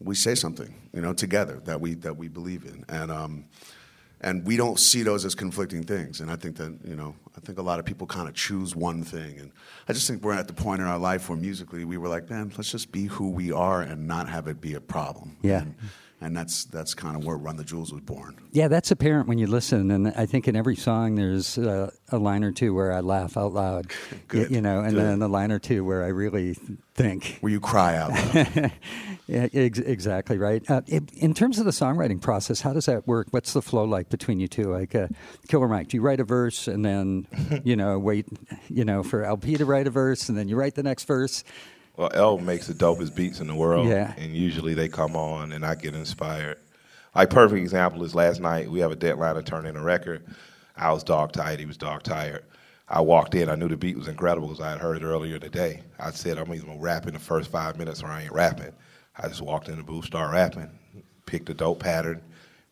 we 0.00 0.14
say 0.14 0.34
something, 0.34 0.74
you 0.92 1.00
know, 1.00 1.12
together 1.12 1.60
that 1.64 1.80
we, 1.80 1.94
that 1.94 2.16
we 2.16 2.28
believe 2.28 2.64
in. 2.64 2.84
And, 2.88 3.10
um, 3.10 3.44
and 4.20 4.46
we 4.46 4.56
don't 4.56 4.80
see 4.80 5.02
those 5.02 5.26
as 5.26 5.34
conflicting 5.34 5.82
things. 5.82 6.20
And 6.20 6.30
I 6.30 6.36
think 6.36 6.56
that, 6.56 6.78
you 6.82 6.96
know, 6.96 7.14
I 7.36 7.40
think 7.40 7.58
a 7.58 7.62
lot 7.62 7.78
of 7.78 7.84
people 7.84 8.06
kind 8.06 8.26
of 8.26 8.34
choose 8.34 8.74
one 8.74 9.02
thing. 9.02 9.38
And 9.38 9.52
I 9.86 9.92
just 9.92 10.06
think 10.06 10.22
we're 10.22 10.32
at 10.32 10.48
the 10.48 10.54
point 10.54 10.80
in 10.80 10.86
our 10.86 10.98
life 10.98 11.28
where 11.28 11.36
musically 11.36 11.84
we 11.84 11.98
were 11.98 12.08
like, 12.08 12.30
man, 12.30 12.50
let's 12.56 12.70
just 12.70 12.90
be 12.90 13.04
who 13.04 13.28
we 13.30 13.52
are 13.52 13.82
and 13.82 14.08
not 14.08 14.30
have 14.30 14.48
it 14.48 14.62
be 14.62 14.72
a 14.72 14.80
problem. 14.80 15.36
Yeah. 15.42 15.62
And, 15.62 15.74
and 16.24 16.36
that's, 16.36 16.64
that's 16.64 16.94
kind 16.94 17.16
of 17.16 17.24
where 17.24 17.36
Run 17.36 17.56
the 17.56 17.64
Jewels 17.64 17.92
was 17.92 18.02
born. 18.02 18.36
Yeah, 18.52 18.68
that's 18.68 18.90
apparent 18.90 19.28
when 19.28 19.38
you 19.38 19.46
listen, 19.46 19.90
and 19.90 20.08
I 20.08 20.26
think 20.26 20.48
in 20.48 20.56
every 20.56 20.76
song 20.76 21.14
there's 21.14 21.58
uh, 21.58 21.90
a 22.10 22.18
line 22.18 22.42
or 22.44 22.52
two 22.52 22.74
where 22.74 22.92
I 22.92 23.00
laugh 23.00 23.36
out 23.36 23.52
loud, 23.52 23.92
Good, 24.28 24.50
you 24.50 24.60
know, 24.60 24.80
and 24.80 24.94
good. 24.94 25.02
then 25.04 25.22
a 25.22 25.28
line 25.28 25.52
or 25.52 25.58
two 25.58 25.84
where 25.84 26.02
I 26.04 26.08
really 26.08 26.54
think. 26.94 27.38
Where 27.40 27.52
you 27.52 27.60
cry 27.60 27.96
out 27.96 28.10
loud. 28.12 28.72
Yeah, 29.26 29.48
ex- 29.54 29.78
exactly 29.78 30.36
right. 30.36 30.62
Uh, 30.70 30.82
in- 30.86 31.08
in 31.14 31.32
terms 31.32 31.58
of 31.58 31.64
the 31.64 31.70
songwriting 31.70 32.20
process, 32.20 32.60
how 32.60 32.74
does 32.74 32.84
that 32.84 33.06
work? 33.06 33.28
What's 33.30 33.54
the 33.54 33.62
flow 33.62 33.84
like 33.84 34.10
between 34.10 34.38
you 34.38 34.48
two? 34.48 34.64
Like, 34.64 34.94
uh, 34.94 35.08
Killer 35.48 35.66
Mike, 35.66 35.88
do 35.88 35.96
you 35.96 36.02
write 36.02 36.20
a 36.20 36.24
verse 36.24 36.68
and 36.68 36.84
then, 36.84 37.26
you 37.64 37.74
know, 37.74 37.98
wait, 37.98 38.26
you 38.68 38.84
know, 38.84 39.02
for 39.02 39.24
El-P 39.24 39.56
to 39.56 39.64
write 39.64 39.86
a 39.86 39.90
verse, 39.90 40.28
and 40.28 40.36
then 40.36 40.46
you 40.48 40.56
write 40.56 40.74
the 40.74 40.82
next 40.82 41.04
verse? 41.04 41.42
Well, 41.96 42.10
L 42.12 42.38
makes 42.38 42.66
the 42.66 42.74
dopest 42.74 43.14
beats 43.14 43.40
in 43.40 43.46
the 43.46 43.54
world. 43.54 43.88
Yeah. 43.88 44.14
And 44.16 44.34
usually 44.34 44.74
they 44.74 44.88
come 44.88 45.16
on 45.16 45.52
and 45.52 45.64
I 45.64 45.74
get 45.74 45.94
inspired. 45.94 46.58
Like 47.14 47.30
perfect 47.30 47.60
example 47.60 48.02
is 48.02 48.14
last 48.14 48.40
night 48.40 48.68
we 48.70 48.80
have 48.80 48.90
a 48.90 48.96
deadline 48.96 49.36
to 49.36 49.42
turn 49.42 49.66
in 49.66 49.76
a 49.76 49.82
record. 49.82 50.24
I 50.76 50.92
was 50.92 51.04
dog 51.04 51.32
tired, 51.32 51.60
he 51.60 51.66
was 51.66 51.76
dog 51.76 52.02
tired. 52.02 52.44
I 52.88 53.00
walked 53.00 53.34
in, 53.34 53.48
I 53.48 53.54
knew 53.54 53.68
the 53.68 53.76
beat 53.76 53.96
was 53.96 54.08
incredible 54.08 54.48
because 54.48 54.64
I 54.64 54.70
had 54.70 54.80
heard 54.80 55.00
it 55.00 55.04
earlier 55.04 55.38
today. 55.38 55.82
I 56.00 56.10
said 56.10 56.36
I'm 56.36 56.52
either 56.52 56.66
gonna 56.66 56.80
rap 56.80 57.06
in 57.06 57.14
the 57.14 57.20
first 57.20 57.50
five 57.50 57.78
minutes 57.78 58.02
or 58.02 58.08
I 58.08 58.22
ain't 58.22 58.32
rapping. 58.32 58.72
I 59.16 59.28
just 59.28 59.42
walked 59.42 59.68
in 59.68 59.76
the 59.76 59.84
booth, 59.84 60.06
start 60.06 60.32
rapping, 60.32 60.70
picked 61.26 61.48
a 61.48 61.54
dope 61.54 61.78
pattern. 61.78 62.20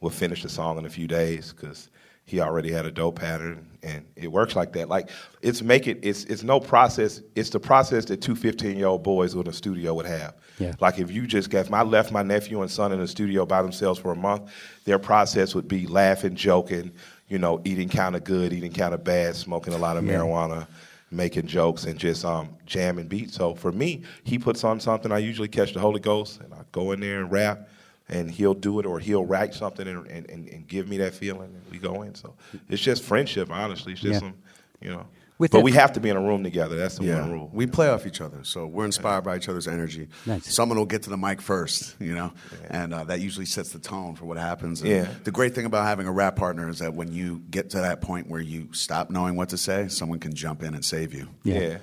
We'll 0.01 0.11
finish 0.11 0.43
the 0.43 0.49
song 0.49 0.79
in 0.79 0.85
a 0.87 0.91
few 0.91 1.07
days 1.07 1.53
because 1.53 1.89
he 2.25 2.41
already 2.41 2.71
had 2.71 2.87
a 2.87 2.91
dope 2.91 3.19
pattern 3.19 3.67
and 3.83 4.05
it 4.17 4.29
works 4.31 4.55
like 4.55 4.73
that. 4.75 4.89
Like 4.89 5.11
it's 5.43 5.61
make 5.63 5.87
it 5.87 5.99
it's 6.03 6.25
it's 6.25 6.43
no 6.43 6.61
process. 6.61 7.21
It's 7.35 7.51
the 7.51 7.61
process 7.61 8.05
that 8.07 8.21
two 8.23 8.35
15 8.37 8.77
year 8.77 8.87
old 8.87 9.03
boys 9.03 9.35
in 9.35 9.47
a 9.49 9.53
studio 9.53 9.95
would 9.95 10.07
have. 10.07 10.35
Yeah. 10.59 10.75
Like 10.81 10.99
if 10.99 11.11
you 11.11 11.27
just 11.27 11.51
got, 11.51 11.67
if 11.67 11.73
I 11.73 11.83
left 11.83 12.13
my 12.13 12.23
nephew 12.23 12.63
and 12.63 12.71
son 12.71 12.93
in 12.93 13.01
the 13.01 13.09
studio 13.09 13.45
by 13.45 13.61
themselves 13.63 13.99
for 13.99 14.13
a 14.13 14.17
month, 14.17 14.51
their 14.85 14.99
process 14.99 15.55
would 15.55 15.67
be 15.67 15.87
laughing, 15.87 16.37
joking, 16.37 16.93
you 17.29 17.39
know, 17.39 17.61
eating 17.65 17.89
kind 17.89 18.15
of 18.15 18.23
good, 18.25 18.53
eating 18.53 18.73
kind 18.73 18.95
of 18.95 19.03
bad, 19.03 19.35
smoking 19.35 19.75
a 19.75 19.79
lot 19.79 19.97
of 19.97 20.05
Yeah. 20.07 20.13
marijuana, 20.19 20.67
making 21.11 21.47
jokes, 21.47 21.85
and 21.85 21.99
just 21.99 22.25
um, 22.25 22.51
jamming 22.67 23.09
beats. 23.09 23.35
So 23.35 23.55
for 23.55 23.73
me, 23.73 24.03
he 24.25 24.39
puts 24.39 24.63
on 24.63 24.79
something. 24.79 25.11
I 25.11 25.19
usually 25.19 25.49
catch 25.49 25.73
the 25.75 25.81
Holy 25.81 26.01
Ghost, 26.01 26.41
and 26.41 26.55
I 26.55 26.59
go 26.71 26.93
in 26.93 27.01
there 27.01 27.21
and 27.21 27.33
rap. 27.33 27.69
And 28.09 28.31
he'll 28.31 28.55
do 28.55 28.79
it, 28.81 28.87
or 28.87 28.99
he'll 28.99 29.25
write 29.25 29.55
something 29.55 29.87
and, 29.88 30.07
and, 30.09 30.29
and, 30.29 30.49
and 30.49 30.67
give 30.69 30.88
me 30.88 30.99
that 30.99 31.15
feeling, 31.15 31.55
and 31.55 31.62
we 31.71 31.79
go 31.79 32.03
in. 32.03 32.15
So 32.15 32.35
it's 32.69 32.83
just 32.83 33.03
friendship, 33.03 33.51
honestly. 33.51 33.93
It's 33.93 34.03
just 34.03 34.15
Yeah. 34.15 34.19
some, 34.19 34.35
you 34.81 34.91
know. 34.91 35.07
With 35.38 35.51
but 35.51 35.62
we 35.65 35.73
have 35.73 35.95
to 35.95 36.01
be 36.01 36.09
in 36.09 36.17
a 36.17 36.21
room 36.21 36.45
together. 36.45 36.77
That's 36.77 36.99
the 36.99 37.11
one 37.11 37.33
rule. 37.33 37.51
We 37.53 37.67
play 37.67 37.88
off 37.88 38.07
each 38.07 38.21
other, 38.21 38.45
so 38.45 38.65
we're 38.67 38.85
inspired 38.85 39.23
by 39.25 39.37
each 39.37 39.49
other's 39.49 39.67
energy. 39.67 40.07
Nice. 40.25 40.55
Someone 40.55 40.79
will 40.79 40.87
get 40.87 41.03
to 41.05 41.11
the 41.11 41.17
mic 41.17 41.41
first, 41.41 41.97
you 41.99 42.15
know, 42.15 42.33
and 42.71 42.95
uh, 42.95 43.03
that 43.05 43.21
usually 43.21 43.47
sets 43.47 43.71
the 43.73 43.81
tone 43.81 44.15
for 44.15 44.27
what 44.27 44.37
happens. 44.37 44.83
And 44.83 44.91
Yeah. 44.91 45.09
The 45.25 45.33
great 45.33 45.53
thing 45.55 45.65
about 45.65 45.85
having 45.87 46.07
a 46.07 46.12
rap 46.12 46.37
partner 46.37 46.69
is 46.69 46.79
that 46.79 46.95
when 46.95 47.12
you 47.12 47.43
get 47.51 47.71
to 47.71 47.79
that 47.79 48.01
point 48.03 48.29
where 48.29 48.41
you 48.43 48.69
stop 48.73 49.11
knowing 49.11 49.35
what 49.35 49.49
to 49.49 49.59
say, 49.59 49.88
someone 49.88 50.21
can 50.21 50.33
jump 50.35 50.62
in 50.62 50.75
and 50.75 50.85
save 50.85 51.12
you. 51.12 51.27
yeah. 51.43 51.79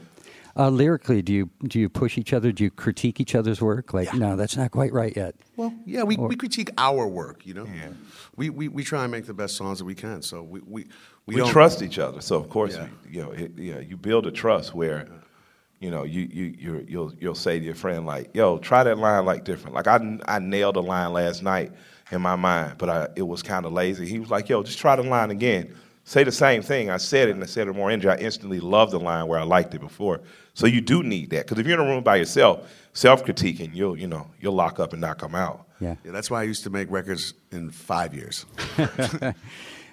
Uh, 0.59 0.67
lyrically, 0.67 1.21
do 1.21 1.31
you 1.31 1.49
do 1.63 1.79
you 1.79 1.87
push 1.87 2.17
each 2.17 2.33
other? 2.33 2.51
Do 2.51 2.65
you 2.65 2.69
critique 2.69 3.21
each 3.21 3.33
other's 3.33 3.61
work? 3.61 3.93
Like, 3.93 4.13
no, 4.13 4.35
that's 4.35 4.57
not 4.57 4.71
quite 4.71 4.91
right 4.91 5.15
yet. 5.15 5.33
Well, 5.55 5.73
yeah, 5.85 6.03
we, 6.03 6.17
we 6.17 6.35
critique 6.35 6.69
our 6.77 7.07
work, 7.07 7.45
you 7.45 7.53
know. 7.53 7.65
Yeah. 7.65 7.91
We, 8.35 8.49
we 8.49 8.67
we 8.67 8.83
try 8.83 9.03
and 9.03 9.11
make 9.11 9.25
the 9.25 9.33
best 9.33 9.55
songs 9.55 9.79
that 9.79 9.85
we 9.85 9.95
can. 9.95 10.21
So 10.21 10.43
we 10.43 10.59
we, 10.59 10.83
we, 11.25 11.35
we, 11.35 11.35
don't 11.37 11.49
trust 11.49 11.81
each 11.81 11.97
other. 11.97 12.19
So 12.19 12.35
of 12.35 12.49
course, 12.49 12.75
Yeah. 12.75 12.87
you, 13.09 13.09
you 13.09 13.21
know, 13.21 13.31
it, 13.31 13.51
yeah, 13.55 13.79
you 13.79 13.95
build 13.95 14.27
a 14.27 14.31
trust 14.31 14.75
where, 14.75 15.07
you 15.79 15.91
know, 15.91 16.03
you 16.03 16.27
you 16.29 16.53
you 16.59 16.85
you'll 16.89 17.13
you'll 17.17 17.35
say 17.35 17.57
to 17.57 17.63
your 17.63 17.75
friend 17.75 18.05
like, 18.05 18.35
"Yo, 18.35 18.57
try 18.57 18.83
that 18.83 18.97
line 18.97 19.23
like 19.23 19.45
different." 19.45 19.77
Like 19.77 19.87
I 19.87 20.19
I 20.27 20.39
nailed 20.39 20.75
a 20.75 20.81
line 20.81 21.13
last 21.13 21.41
night 21.41 21.71
in 22.11 22.21
my 22.21 22.35
mind, 22.35 22.77
but 22.77 22.89
I 22.89 23.07
it 23.15 23.25
was 23.25 23.41
kind 23.41 23.65
of 23.65 23.71
lazy. 23.71 24.05
He 24.05 24.19
was 24.19 24.29
like, 24.29 24.49
"Yo, 24.49 24.61
just 24.63 24.79
try 24.79 24.97
the 24.97 25.03
line 25.03 25.31
again." 25.31 25.73
Say 26.09 26.23
the 26.23 26.31
same 26.31 26.63
thing. 26.63 26.89
I 26.89 26.97
said 26.97 27.29
it 27.29 27.33
and 27.33 27.43
I 27.43 27.45
said 27.45 27.67
it 27.67 27.75
more 27.75 27.91
energy. 27.91 28.09
I 28.09 28.15
instantly 28.15 28.59
loved 28.59 28.93
the 28.93 28.99
line 28.99 29.27
where 29.27 29.39
I 29.39 29.43
liked 29.43 29.75
it 29.75 29.79
before. 29.79 30.21
So 30.55 30.65
you 30.65 30.81
do 30.81 31.03
need 31.03 31.29
that 31.29 31.45
because 31.45 31.59
if 31.59 31.67
you're 31.67 31.79
in 31.79 31.85
a 31.85 31.87
room 31.87 32.03
by 32.03 32.15
yourself, 32.15 32.67
self-critiquing, 32.93 33.75
you'll 33.75 33.95
you 33.95 34.07
know 34.07 34.25
you'll 34.39 34.55
lock 34.55 34.79
up 34.79 34.93
and 34.93 35.01
not 35.01 35.19
come 35.19 35.35
out. 35.35 35.67
Yeah. 35.79 35.97
Yeah, 36.03 36.09
that's 36.11 36.31
why 36.31 36.39
I 36.39 36.43
used 36.45 36.63
to 36.63 36.71
make 36.71 36.89
records 36.89 37.35
in 37.51 37.69
five 37.69 38.15
years. 38.15 38.47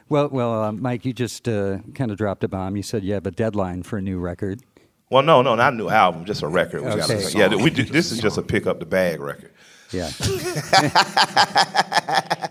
Well, 0.09 0.29
well, 0.29 0.63
uh, 0.63 0.71
Mike, 0.71 1.05
you 1.05 1.13
just 1.13 1.49
uh, 1.49 1.79
kind 1.97 2.13
of 2.13 2.17
dropped 2.17 2.45
a 2.45 2.49
bomb. 2.49 2.77
You 2.77 2.85
said 2.85 3.03
you 3.03 3.15
have 3.15 3.27
a 3.27 3.33
deadline 3.33 3.83
for 3.83 3.99
a 3.99 4.01
new 4.01 4.21
record. 4.21 4.63
Well, 5.11 5.25
no, 5.25 5.43
no, 5.43 5.57
not 5.57 5.73
a 5.73 5.77
new 5.77 5.89
album, 5.89 6.25
just 6.25 6.43
a 6.43 6.47
record. 6.47 6.83
We 6.83 6.91
gotta- 6.95 7.17
Okay. 7.17 7.37
Yeah, 7.37 7.49
we, 7.57 7.71
do- 7.71 7.83
this 7.99 8.13
is 8.13 8.21
just 8.21 8.39
a 8.39 8.43
pick 8.43 8.69
up 8.69 8.79
the 8.79 8.87
bag 8.87 9.19
record. 9.21 9.51
Yeah. 9.91 10.13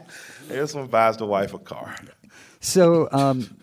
This 0.48 0.76
one 0.76 0.88
buys 0.88 1.18
the 1.18 1.26
wife 1.26 1.54
a 1.54 1.60
car. 1.60 1.96
So 2.66 3.08
um, 3.12 3.56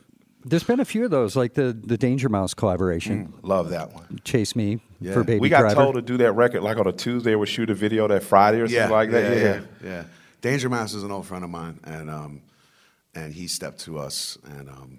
there's 0.44 0.62
been 0.64 0.80
a 0.80 0.84
few 0.84 1.04
of 1.04 1.10
those, 1.10 1.36
like 1.36 1.54
the 1.54 1.72
the 1.72 1.96
Danger 1.98 2.28
Mouse 2.28 2.54
collaboration, 2.54 3.32
Love 3.42 3.70
that 3.70 3.92
one. 3.92 4.20
"Chase 4.24 4.56
Me" 4.56 4.80
Yeah. 5.00 5.12
for 5.14 5.24
Baby 5.24 5.40
we 5.40 5.48
got 5.48 5.60
Driver. 5.60 5.74
told 5.74 5.94
to 5.96 6.02
do 6.02 6.16
that 6.18 6.32
record 6.32 6.62
like 6.62 6.76
on 6.78 6.86
a 6.86 6.92
Tuesday. 6.92 7.34
We'll 7.34 7.46
shoot 7.46 7.70
a 7.70 7.74
video 7.74 8.08
that 8.08 8.22
Friday 8.22 8.60
or 8.60 8.68
something 8.68 8.90
like 8.90 9.10
that. 9.10 9.36
Yeah, 9.36 9.42
yeah, 9.42 9.60
yeah. 9.88 10.04
Danger 10.40 10.68
Mouse 10.68 10.94
is 10.94 11.02
an 11.04 11.10
old 11.12 11.26
friend 11.26 11.44
of 11.44 11.50
mine, 11.50 11.78
and 11.84 12.08
um, 12.10 12.42
and 13.14 13.32
he 13.32 13.46
stepped 13.48 13.80
to 13.80 13.98
us, 13.98 14.38
and 14.44 14.68
um, 14.68 14.98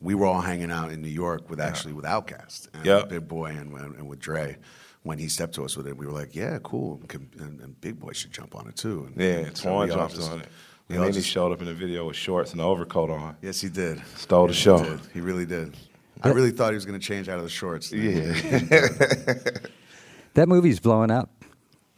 we 0.00 0.14
were 0.14 0.26
all 0.26 0.40
hanging 0.40 0.70
out 0.70 0.90
in 0.92 1.00
New 1.00 1.08
York 1.08 1.48
with 1.48 1.60
actually 1.60 1.92
with 1.92 2.04
Outkast 2.04 2.68
and 2.74 2.84
Yeah. 2.84 3.04
Big 3.04 3.28
Boy 3.28 3.46
and, 3.50 3.72
and 3.74 4.08
with 4.08 4.18
Dre. 4.20 4.56
When 5.04 5.18
he 5.18 5.26
stepped 5.28 5.54
to 5.56 5.64
us 5.64 5.76
with 5.76 5.88
it, 5.88 5.96
we 5.96 6.06
were 6.06 6.12
like, 6.12 6.36
"Yeah, 6.36 6.58
cool." 6.62 7.00
And, 7.12 7.28
and, 7.40 7.60
and 7.60 7.80
Big 7.80 7.98
Boy 7.98 8.12
should 8.12 8.30
jump 8.32 8.54
on 8.54 8.68
it 8.68 8.76
too. 8.76 9.06
And, 9.08 9.16
Yeah, 9.20 9.46
and 9.46 9.54
Twan 9.54 9.88
we 9.88 9.94
jumped 9.94 10.18
on 10.20 10.40
it. 10.42 10.48
We 10.88 10.94
And 10.96 10.98
all 10.98 11.04
then 11.06 11.14
he 11.14 11.20
just- 11.20 11.28
showed 11.32 11.52
up 11.52 11.60
in 11.60 11.66
the 11.66 11.74
video 11.74 12.06
with 12.06 12.16
shorts 12.16 12.52
and 12.52 12.60
an 12.60 12.66
overcoat 12.66 13.10
on. 13.10 13.36
Yes, 13.42 13.60
he 13.60 13.68
did. 13.68 14.02
Stole 14.16 14.46
the 14.48 14.52
Yes, 14.52 14.62
show. 14.62 14.78
He, 14.78 14.90
did. 14.90 15.00
He 15.14 15.20
really 15.20 15.46
did. 15.46 15.76
I 16.22 16.28
really 16.30 16.50
thought 16.52 16.70
he 16.70 16.74
was 16.76 16.84
going 16.86 16.98
to 17.00 17.04
change 17.04 17.28
out 17.28 17.38
of 17.38 17.44
the 17.44 17.50
shorts. 17.50 17.90
Yeah. 17.92 18.32
That 20.34 20.48
movie's 20.48 20.80
blowing 20.80 21.10
up. 21.10 21.30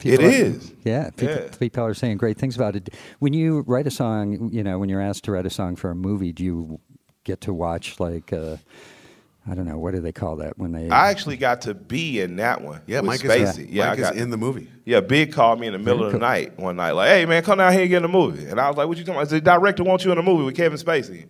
It 0.03 0.19
are- 0.19 0.23
is. 0.23 0.73
Yeah 0.83 1.09
people, 1.11 1.35
Yeah. 1.35 1.47
people 1.57 1.83
are 1.85 1.93
saying 1.93 2.17
great 2.17 2.37
things 2.37 2.55
about 2.57 2.75
it. 2.75 2.89
When 3.19 3.31
you 3.33 3.63
write 3.65 3.87
a 3.87 3.91
song, 3.91 4.49
you 4.51 4.61
know, 4.61 4.77
when 4.77 4.89
you're 4.89 4.99
asked 5.01 5.23
to 5.25 5.31
write 5.31 5.45
a 5.45 5.49
song 5.49 5.77
for 5.77 5.89
a 5.89 5.95
movie, 5.95 6.33
do 6.33 6.43
you 6.43 6.79
get 7.23 7.39
to 7.41 7.53
watch 7.53 7.97
like, 7.99 8.33
uh, 8.33 8.57
I 9.47 9.53
don't 9.53 9.65
know, 9.65 9.77
what 9.77 9.93
do 9.93 9.99
they 9.99 10.11
call 10.11 10.37
that 10.37 10.57
when 10.57 10.71
they? 10.71 10.89
I 10.89 11.11
actually 11.11 11.37
got 11.37 11.61
to 11.61 11.75
be 11.75 12.19
in 12.19 12.37
that 12.37 12.61
one. 12.61 12.81
Yeah, 12.87 13.01
with 13.01 13.07
Mike 13.07 13.19
Spacey. 13.21 13.41
is, 13.43 13.59
yeah, 13.67 13.89
Mike 13.89 13.99
I 13.99 14.01
got 14.01 14.15
is 14.15 14.21
in 14.23 14.29
the 14.31 14.37
movie. 14.37 14.67
Yeah, 14.85 15.01
Big 15.01 15.33
called 15.33 15.59
me 15.59 15.67
in 15.67 15.73
the 15.73 15.79
middle 15.79 15.97
Very 15.99 16.07
of 16.07 16.13
the 16.13 16.19
cool. 16.19 16.27
night 16.27 16.59
one 16.59 16.75
night, 16.77 16.91
like, 16.93 17.09
"Hey 17.09 17.25
man, 17.25 17.43
come 17.43 17.59
down 17.59 17.71
here 17.71 17.81
and 17.81 17.89
get 17.89 17.97
in 17.97 18.03
the 18.03 18.07
movie." 18.07 18.45
And 18.45 18.59
I 18.59 18.67
was 18.67 18.77
like, 18.77 18.87
"What 18.87 18.97
you 18.97 19.03
talking 19.03 19.15
about?" 19.19 19.27
I 19.27 19.29
said, 19.29 19.45
"The 19.45 19.51
director 19.51 19.83
wants 19.83 20.03
you 20.03 20.11
in 20.11 20.17
a 20.17 20.23
movie 20.23 20.45
with 20.45 20.55
Kevin 20.55 20.79
Spacey." 20.79 21.27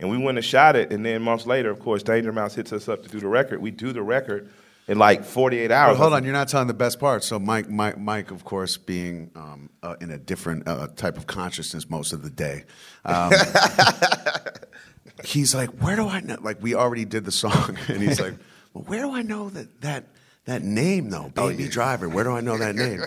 And 0.00 0.10
we 0.10 0.18
went 0.18 0.36
and 0.36 0.44
shot 0.44 0.74
it, 0.74 0.92
and 0.92 1.06
then 1.06 1.22
months 1.22 1.46
later, 1.46 1.70
of 1.70 1.78
course, 1.78 2.02
Danger 2.02 2.32
Mouse 2.32 2.56
hits 2.56 2.72
us 2.72 2.88
up 2.88 3.04
to 3.04 3.08
do 3.08 3.20
the 3.20 3.28
record. 3.28 3.62
We 3.62 3.70
do 3.70 3.92
the 3.92 4.02
record 4.02 4.50
in 4.88 4.98
like 4.98 5.24
48 5.24 5.70
hours. 5.70 5.96
But 5.96 6.02
hold 6.02 6.12
on, 6.14 6.24
you're 6.24 6.32
not 6.32 6.48
telling 6.48 6.66
the 6.66 6.74
best 6.74 6.98
part. 6.98 7.22
So 7.22 7.38
Mike, 7.38 7.68
Mike, 7.70 7.98
Mike, 7.98 8.32
of 8.32 8.44
course, 8.44 8.76
being 8.76 9.30
um, 9.36 9.70
uh, 9.84 9.94
in 10.00 10.10
a 10.10 10.18
different 10.18 10.66
uh, 10.66 10.88
type 10.96 11.16
of 11.16 11.28
consciousness 11.28 11.88
most 11.88 12.12
of 12.12 12.22
the 12.24 12.30
day. 12.30 12.64
Um, 13.04 13.30
he's 15.24 15.54
like, 15.54 15.70
where 15.82 15.96
do 15.96 16.08
I 16.08 16.20
know? 16.20 16.36
Like, 16.40 16.62
we 16.62 16.74
already 16.74 17.04
did 17.04 17.24
the 17.24 17.32
song, 17.32 17.76
and 17.88 18.02
he's 18.02 18.20
like, 18.20 18.34
well, 18.74 18.84
where 18.84 19.00
do 19.02 19.12
I 19.12 19.22
know 19.22 19.48
that 19.50 19.80
that 19.82 20.04
that 20.46 20.62
name 20.62 21.10
though, 21.10 21.30
Baby 21.34 21.68
Driver? 21.68 22.08
Where 22.08 22.24
do 22.24 22.32
I 22.32 22.40
know 22.40 22.56
that 22.58 22.74
name? 22.74 23.02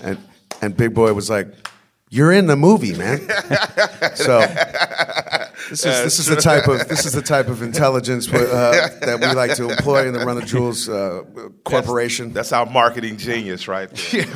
And 0.00 0.18
and 0.62 0.76
Big 0.76 0.94
Boy 0.94 1.12
was 1.12 1.28
like, 1.30 1.48
you're 2.10 2.32
in 2.32 2.46
the 2.46 2.56
movie, 2.56 2.94
man. 2.94 3.18
so. 4.14 4.44
This 5.70 5.84
is, 5.86 6.04
this 6.04 6.18
is 6.18 6.26
the 6.26 6.36
type 6.36 6.68
of 6.68 6.86
this 6.88 7.06
is 7.06 7.12
the 7.12 7.22
type 7.22 7.48
of 7.48 7.62
intelligence 7.62 8.30
uh, 8.30 8.90
that 9.00 9.18
we 9.18 9.26
like 9.32 9.54
to 9.56 9.70
employ 9.70 10.06
in 10.06 10.12
the 10.12 10.20
Run 10.24 10.36
the 10.36 10.42
Jewels 10.44 10.88
uh, 10.90 11.22
corporation. 11.64 12.32
That's 12.34 12.52
our 12.52 12.66
marketing 12.66 13.16
genius, 13.16 13.66
right? 13.66 13.88
There. 14.12 14.26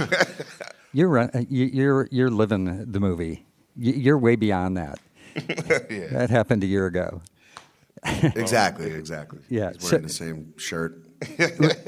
You're 0.95 1.19
uh, 1.19 1.29
you- 1.51 1.67
you're 1.67 2.09
you're 2.11 2.31
living 2.31 2.91
the 2.91 2.99
movie. 2.99 3.45
You're 3.77 4.17
way 4.19 4.37
beyond 4.37 4.79
that. 4.79 4.99
That 6.13 6.29
happened 6.31 6.63
a 6.65 6.67
year 6.67 6.87
ago. 6.87 7.23
Exactly, 8.05 8.93
exactly. 8.93 9.41
Yeah, 9.49 9.73
He's 9.73 9.91
wearing 9.91 10.09
so- 10.09 10.25
the 10.25 10.31
same 10.31 10.55
shirt. 10.57 11.05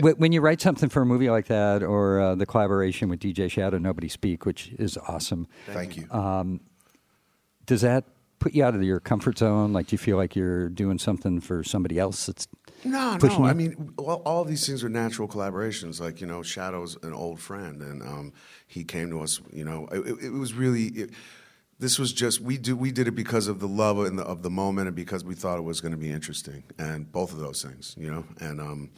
When 0.00 0.32
you 0.32 0.40
write 0.40 0.60
something 0.60 0.88
for 0.88 1.02
a 1.02 1.06
movie 1.06 1.30
like 1.30 1.46
that, 1.46 1.82
or 1.84 2.20
uh, 2.20 2.34
the 2.34 2.46
collaboration 2.46 3.08
with 3.08 3.20
DJ 3.20 3.48
Shadow, 3.50 3.78
Nobody 3.78 4.08
Speak, 4.08 4.44
which 4.44 4.72
is 4.78 4.96
awesome, 5.06 5.46
Thank 5.66 5.96
you. 5.96 6.08
does 7.66 7.82
that 7.82 8.04
put 8.40 8.54
you 8.54 8.64
out 8.64 8.74
of 8.74 8.82
your 8.82 8.98
comfort 9.00 9.38
zone? 9.38 9.72
Like, 9.72 9.86
do 9.88 9.94
you 9.94 9.98
feel 9.98 10.16
like 10.16 10.34
you're 10.34 10.68
doing 10.68 10.98
something 10.98 11.40
for 11.40 11.62
somebody 11.62 11.98
else? 11.98 12.26
That's 12.26 12.48
No, 12.84 13.16
pushing 13.20 13.38
no. 13.40 13.44
you? 13.44 13.50
I 13.50 13.54
mean, 13.54 13.92
all, 13.98 14.22
all 14.24 14.44
these 14.44 14.66
things 14.66 14.82
are 14.82 14.88
natural 14.88 15.28
collaborations. 15.28 16.00
Like 16.00 16.20
you 16.20 16.26
know, 16.26 16.42
Shadow's 16.42 16.96
an 17.04 17.12
old 17.12 17.38
friend, 17.40 17.80
and 17.82 18.02
um, 18.02 18.32
he 18.66 18.82
came 18.82 19.10
to 19.10 19.20
us. 19.20 19.40
You 19.52 19.64
know, 19.64 19.86
it, 19.92 20.00
it- 20.00 20.24
it 20.24 20.30
was 20.32 20.54
really. 20.54 20.86
It, 20.86 21.10
this 21.80 21.98
was 21.98 22.12
just 22.12 22.40
we 22.40 22.58
do 22.58 22.76
we 22.76 22.92
did 22.92 23.08
it 23.08 23.12
because 23.16 23.48
of 23.48 23.58
the 23.58 23.66
love 23.68 23.98
and 23.98 24.18
the, 24.18 24.22
of 24.22 24.42
the 24.42 24.50
moment, 24.50 24.86
and 24.86 24.94
because 24.94 25.24
we 25.24 25.34
thought 25.34 25.58
it 25.58 25.62
was 25.62 25.80
going 25.80 25.92
to 25.92 25.98
be 25.98 26.10
interesting, 26.10 26.62
and 26.78 27.10
both 27.10 27.32
of 27.32 27.38
those 27.38 27.62
things, 27.62 27.94
you 27.98 28.10
know. 28.10 28.24
And 28.38 28.60
um, 28.60 28.90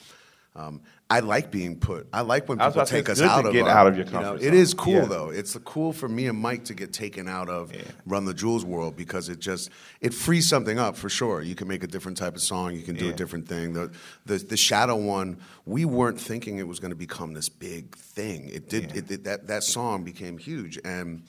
um, 0.55 0.83
I 1.09 1.21
like 1.21 1.51
being 1.51 1.79
put. 1.79 2.09
I 2.13 2.21
like 2.23 2.49
when 2.49 2.59
people 2.59 2.73
about 2.73 2.87
to 2.89 2.93
say, 2.93 2.99
take 2.99 3.09
us 3.09 3.23
out 3.23 3.47
of 3.47 3.53
get 3.53 3.63
our- 3.63 3.71
out 3.71 3.87
of 3.87 3.97
your 3.97 4.05
you 4.05 4.13
know, 4.13 4.21
comfort 4.21 4.43
It 4.45 4.53
is 4.53 4.75
cool 4.75 4.95
Yeah. 4.95 5.05
though. 5.07 5.31
It's 5.31 5.57
cool 5.65 5.93
for 5.93 6.09
me 6.09 6.27
and 6.27 6.39
Mike 6.39 6.65
to 6.65 6.75
get 6.75 6.93
taken 6.93 7.27
out 7.29 7.49
of 7.49 7.73
Run 8.05 8.25
the 8.27 8.35
Jewels 8.35 8.65
world 8.65 8.97
because 8.97 9.29
it 9.31 9.39
just 9.39 9.71
it 10.01 10.13
frees 10.13 10.49
something 10.49 10.79
up 10.79 10.97
for 10.97 11.09
sure. 11.09 11.41
You 11.41 11.55
can 11.55 11.69
make 11.69 11.83
a 11.83 11.87
different 11.87 12.19
type 12.19 12.35
of 12.35 12.43
song. 12.43 12.75
You 12.75 12.83
can 12.83 12.97
do 12.97 13.09
a 13.09 13.13
different 13.15 13.49
thing. 13.49 13.73
The, 13.73 13.93
the 14.27 14.39
the 14.39 14.57
Shadow 14.57 14.97
one, 14.97 15.39
we 15.65 15.85
weren't 15.85 16.21
thinking 16.21 16.59
it 16.59 16.67
was 16.67 16.81
going 16.81 16.91
to 16.93 16.97
become 16.97 17.33
this 17.33 17.49
big 17.49 17.95
thing. 17.97 18.49
It 18.49 18.69
did. 18.69 18.91
Yeah. 18.91 18.99
It, 18.99 19.11
it, 19.11 19.25
that 19.25 19.47
that 19.47 19.63
song 19.63 20.03
became 20.03 20.37
huge, 20.37 20.79
and 20.85 21.23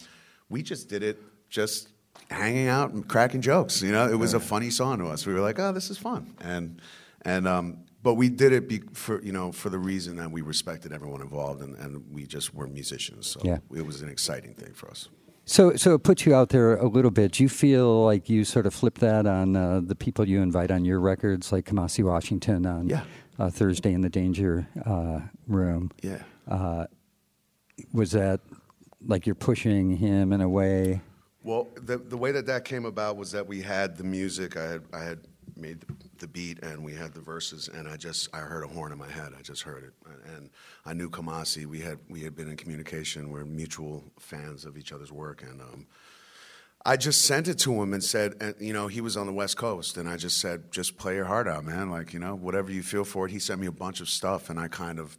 we 0.50 0.64
just 0.64 0.90
did 0.90 1.04
it 1.04 1.22
just 1.54 1.90
hanging 2.32 2.68
out 2.68 2.92
and 2.94 3.08
cracking 3.08 3.42
jokes. 3.42 3.82
You 3.84 3.92
know, 3.92 4.10
it 4.10 4.16
was 4.16 4.34
a 4.34 4.40
funny 4.40 4.72
song 4.72 4.98
to 4.98 5.06
us. 5.08 5.26
We 5.28 5.34
were 5.34 5.40
like, 5.40 5.60
oh, 5.60 5.72
this 5.72 5.90
is 5.92 5.98
fun, 5.98 6.34
and 6.42 6.82
and 7.22 7.48
um, 7.48 7.78
but 8.02 8.16
we 8.16 8.28
did 8.28 8.52
it 8.52 8.68
be, 8.68 8.80
for 8.94 9.22
you 9.22 9.32
know 9.32 9.52
for 9.52 9.70
the 9.70 9.78
reason 9.78 10.18
that 10.18 10.32
we 10.32 10.42
respected 10.42 10.92
everyone 10.92 11.22
involved, 11.22 11.62
and, 11.62 11.78
and 11.78 12.04
we 12.12 12.26
just 12.26 12.54
were 12.56 12.68
musicians. 12.68 13.28
So 13.28 13.40
Yeah. 13.44 13.60
it 13.74 13.86
was 13.86 14.02
an 14.02 14.10
exciting 14.10 14.54
thing 14.56 14.74
for 14.74 14.90
us. 14.90 15.10
so. 15.46 15.76
So 15.76 15.94
it 15.94 16.04
puts 16.04 16.26
you 16.26 16.34
out 16.34 16.50
there 16.50 16.76
a 16.76 16.88
little 16.88 17.12
bit. 17.12 17.34
Do 17.34 17.44
you 17.44 17.50
feel 17.50 18.04
like 18.04 18.30
you 18.30 18.44
sort 18.46 18.66
of 18.66 18.74
flip 18.74 18.98
that 19.00 19.26
on 19.28 19.56
uh, 19.56 19.82
the 19.86 19.96
people 19.96 20.28
you 20.28 20.42
invite 20.42 20.72
on 20.72 20.84
your 20.86 21.00
records, 21.00 21.52
like 21.52 21.66
Kamasi 21.66 22.04
Washington 22.04 22.66
on 22.66 22.90
Yeah. 22.90 23.04
uh, 23.40 23.50
Thursday 23.52 23.94
in 23.94 24.02
the 24.02 24.10
Danger 24.10 24.68
uh, 24.86 25.20
Room? 25.48 25.92
Yeah. 26.02 26.24
Was 27.94 28.12
that 28.12 28.40
like 29.06 29.26
you're 29.26 29.36
pushing 29.36 29.98
him 29.98 30.34
in 30.34 30.42
a 30.42 30.50
way? 30.50 31.02
Well, 31.44 31.68
the 31.76 31.98
the 31.98 32.18
way 32.18 32.32
that 32.32 32.46
that 32.46 32.64
came 32.66 32.86
about 32.86 33.18
was 33.18 33.32
that 33.34 33.46
we 33.48 33.62
had 33.62 33.98
the 33.98 34.04
music. 34.04 34.56
I 34.56 34.64
had 34.64 34.84
I 34.94 35.04
had 35.04 35.20
made 35.56 35.86
the, 36.18 36.28
beat 36.28 36.64
and 36.64 36.84
we 36.84 36.94
had 36.94 37.14
the 37.14 37.20
verses, 37.20 37.68
and 37.68 37.88
I 37.88 37.98
just 37.98 38.34
I 38.34 38.40
heard 38.40 38.64
a 38.64 38.68
horn 38.68 38.92
in 38.94 38.98
my 38.98 39.10
head. 39.10 39.34
I 39.38 39.42
just 39.42 39.62
heard 39.62 39.84
it, 39.84 39.94
and 40.36 40.50
I 40.86 40.94
knew 40.94 41.10
Kamasi. 41.10 41.66
We 41.66 41.80
had 41.80 42.00
we 42.10 42.22
had 42.22 42.36
been 42.36 42.50
in 42.50 42.56
communication. 42.56 43.30
We're 43.30 43.44
mutual 43.44 44.06
fans 44.20 44.64
of 44.64 44.78
each 44.78 44.94
other's 44.94 45.12
work, 45.12 45.44
and 45.44 45.60
um, 45.60 45.86
I 46.86 46.96
just 46.96 47.24
sent 47.24 47.48
it 47.50 47.60
to 47.60 47.74
him 47.82 47.94
and 47.94 48.04
said, 48.04 48.36
and 48.40 48.56
you 48.60 48.74
know, 48.74 48.88
he 48.88 49.02
was 49.02 49.18
on 49.18 49.26
the 49.28 49.34
West 49.34 49.58
Coast, 49.58 49.98
and 49.98 50.08
I 50.08 50.16
just 50.16 50.40
said, 50.40 50.72
just 50.72 50.98
play 50.98 51.16
your 51.16 51.26
heart 51.26 51.48
out, 51.48 51.66
man. 51.66 51.90
Like 51.90 52.14
you 52.14 52.20
know, 52.20 52.36
whatever 52.36 52.72
you 52.72 52.84
feel 52.84 53.04
for 53.04 53.26
it. 53.26 53.32
He 53.32 53.40
sent 53.40 53.60
me 53.60 53.68
a 53.68 53.72
bunch 53.72 54.00
of 54.00 54.08
stuff, 54.10 54.50
and 54.50 54.58
I 54.58 54.70
kind 54.70 55.00
of 55.00 55.18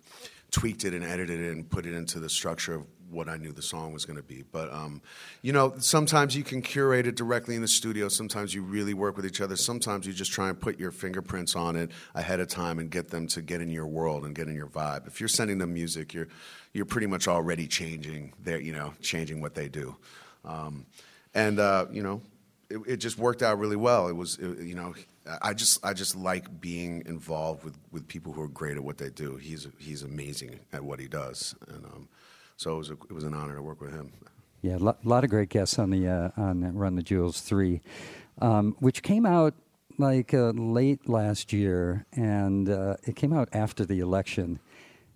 tweaked 0.50 0.84
it 0.84 0.94
and 0.94 1.04
edited 1.04 1.40
it 1.40 1.52
and 1.52 1.68
put 1.68 1.84
it 1.84 1.94
into 1.94 2.20
the 2.20 2.30
structure 2.30 2.74
of 2.74 2.86
what 3.14 3.28
I 3.28 3.36
knew 3.36 3.52
the 3.52 3.62
song 3.62 3.92
was 3.92 4.04
going 4.04 4.16
to 4.16 4.22
be. 4.22 4.44
But 4.50 4.72
um, 4.72 5.00
you 5.42 5.52
know, 5.52 5.74
sometimes 5.78 6.36
you 6.36 6.42
can 6.42 6.62
curate 6.62 7.06
it 7.06 7.14
directly 7.14 7.54
in 7.54 7.62
the 7.62 7.68
studio. 7.68 8.08
Sometimes 8.08 8.54
you 8.54 8.62
really 8.62 8.94
work 8.94 9.16
with 9.16 9.26
each 9.26 9.40
other. 9.40 9.56
Sometimes 9.56 10.06
you 10.06 10.12
just 10.12 10.32
try 10.32 10.48
and 10.48 10.60
put 10.60 10.78
your 10.78 10.90
fingerprints 10.90 11.56
on 11.56 11.76
it 11.76 11.90
ahead 12.14 12.40
of 12.40 12.48
time 12.48 12.78
and 12.78 12.90
get 12.90 13.08
them 13.10 13.26
to 13.28 13.42
get 13.42 13.60
in 13.60 13.70
your 13.70 13.86
world 13.86 14.24
and 14.24 14.34
get 14.34 14.48
in 14.48 14.54
your 14.54 14.66
vibe. 14.66 15.06
If 15.06 15.20
you're 15.20 15.28
sending 15.28 15.58
them 15.58 15.72
music, 15.72 16.12
you're 16.12 16.28
you're 16.72 16.86
pretty 16.86 17.06
much 17.06 17.28
already 17.28 17.66
changing 17.66 18.32
their, 18.42 18.60
you 18.60 18.72
know, 18.72 18.94
changing 19.00 19.40
what 19.40 19.54
they 19.54 19.68
do. 19.68 19.96
Um, 20.44 20.86
and 21.34 21.58
uh, 21.58 21.86
you 21.90 22.02
know, 22.02 22.20
it, 22.68 22.78
it 22.86 22.96
just 22.96 23.18
worked 23.18 23.42
out 23.42 23.58
really 23.58 23.76
well. 23.76 24.08
It 24.08 24.16
was, 24.16 24.38
it, 24.38 24.60
you 24.60 24.74
know, 24.74 24.94
I 25.40 25.54
just 25.54 25.84
I 25.84 25.94
just 25.94 26.16
like 26.16 26.60
being 26.60 27.02
involved 27.06 27.64
with, 27.64 27.78
with 27.92 28.06
people 28.06 28.32
who 28.32 28.42
are 28.42 28.48
great 28.48 28.76
at 28.76 28.84
what 28.84 28.98
they 28.98 29.08
do. 29.08 29.36
He's 29.36 29.66
he's 29.78 30.02
amazing 30.02 30.60
at 30.72 30.84
what 30.84 31.00
he 31.00 31.08
does, 31.08 31.54
and 31.68 31.84
um, 31.86 32.08
so 32.56 32.74
it 32.74 32.78
was 32.78 32.90
a, 32.90 32.94
it 32.94 33.12
was 33.12 33.24
an 33.24 33.34
honor 33.34 33.56
to 33.56 33.62
work 33.62 33.80
with 33.80 33.92
him. 33.92 34.12
Yeah, 34.62 34.76
a 34.76 34.78
lot, 34.78 35.04
lot 35.04 35.24
of 35.24 35.30
great 35.30 35.50
guests 35.50 35.78
on 35.78 35.90
the 35.90 36.08
uh, 36.08 36.30
on 36.36 36.74
Run 36.74 36.94
the 36.94 37.02
Jewels 37.02 37.40
three, 37.40 37.82
um, 38.40 38.76
which 38.78 39.02
came 39.02 39.26
out 39.26 39.54
like 39.98 40.32
uh, 40.34 40.50
late 40.50 41.08
last 41.08 41.52
year, 41.52 42.06
and 42.12 42.68
uh, 42.68 42.96
it 43.04 43.16
came 43.16 43.32
out 43.32 43.48
after 43.52 43.84
the 43.84 44.00
election. 44.00 44.58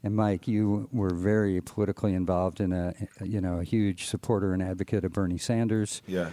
And 0.04 0.14
Mike, 0.14 0.46
you 0.46 0.88
were 0.92 1.12
very 1.12 1.60
politically 1.60 2.14
involved 2.14 2.60
in 2.60 2.72
a 2.72 2.94
you 3.24 3.40
know 3.40 3.58
a 3.58 3.64
huge 3.64 4.06
supporter 4.06 4.52
and 4.52 4.62
advocate 4.62 5.04
of 5.04 5.12
Bernie 5.12 5.38
Sanders. 5.38 6.02
Yeah. 6.06 6.30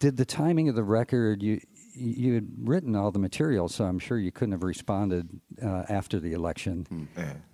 Did 0.00 0.16
the 0.16 0.24
timing 0.24 0.68
of 0.68 0.76
the 0.76 0.84
record 0.84 1.42
you 1.42 1.60
you 1.98 2.34
had 2.34 2.48
written 2.62 2.94
all 2.96 3.10
the 3.10 3.18
material, 3.18 3.68
so 3.68 3.84
I'm 3.84 3.98
sure 3.98 4.18
you 4.18 4.32
couldn't 4.32 4.52
have 4.52 4.62
responded 4.62 5.28
uh, 5.62 5.84
after 5.88 6.18
the 6.20 6.32
election 6.32 7.08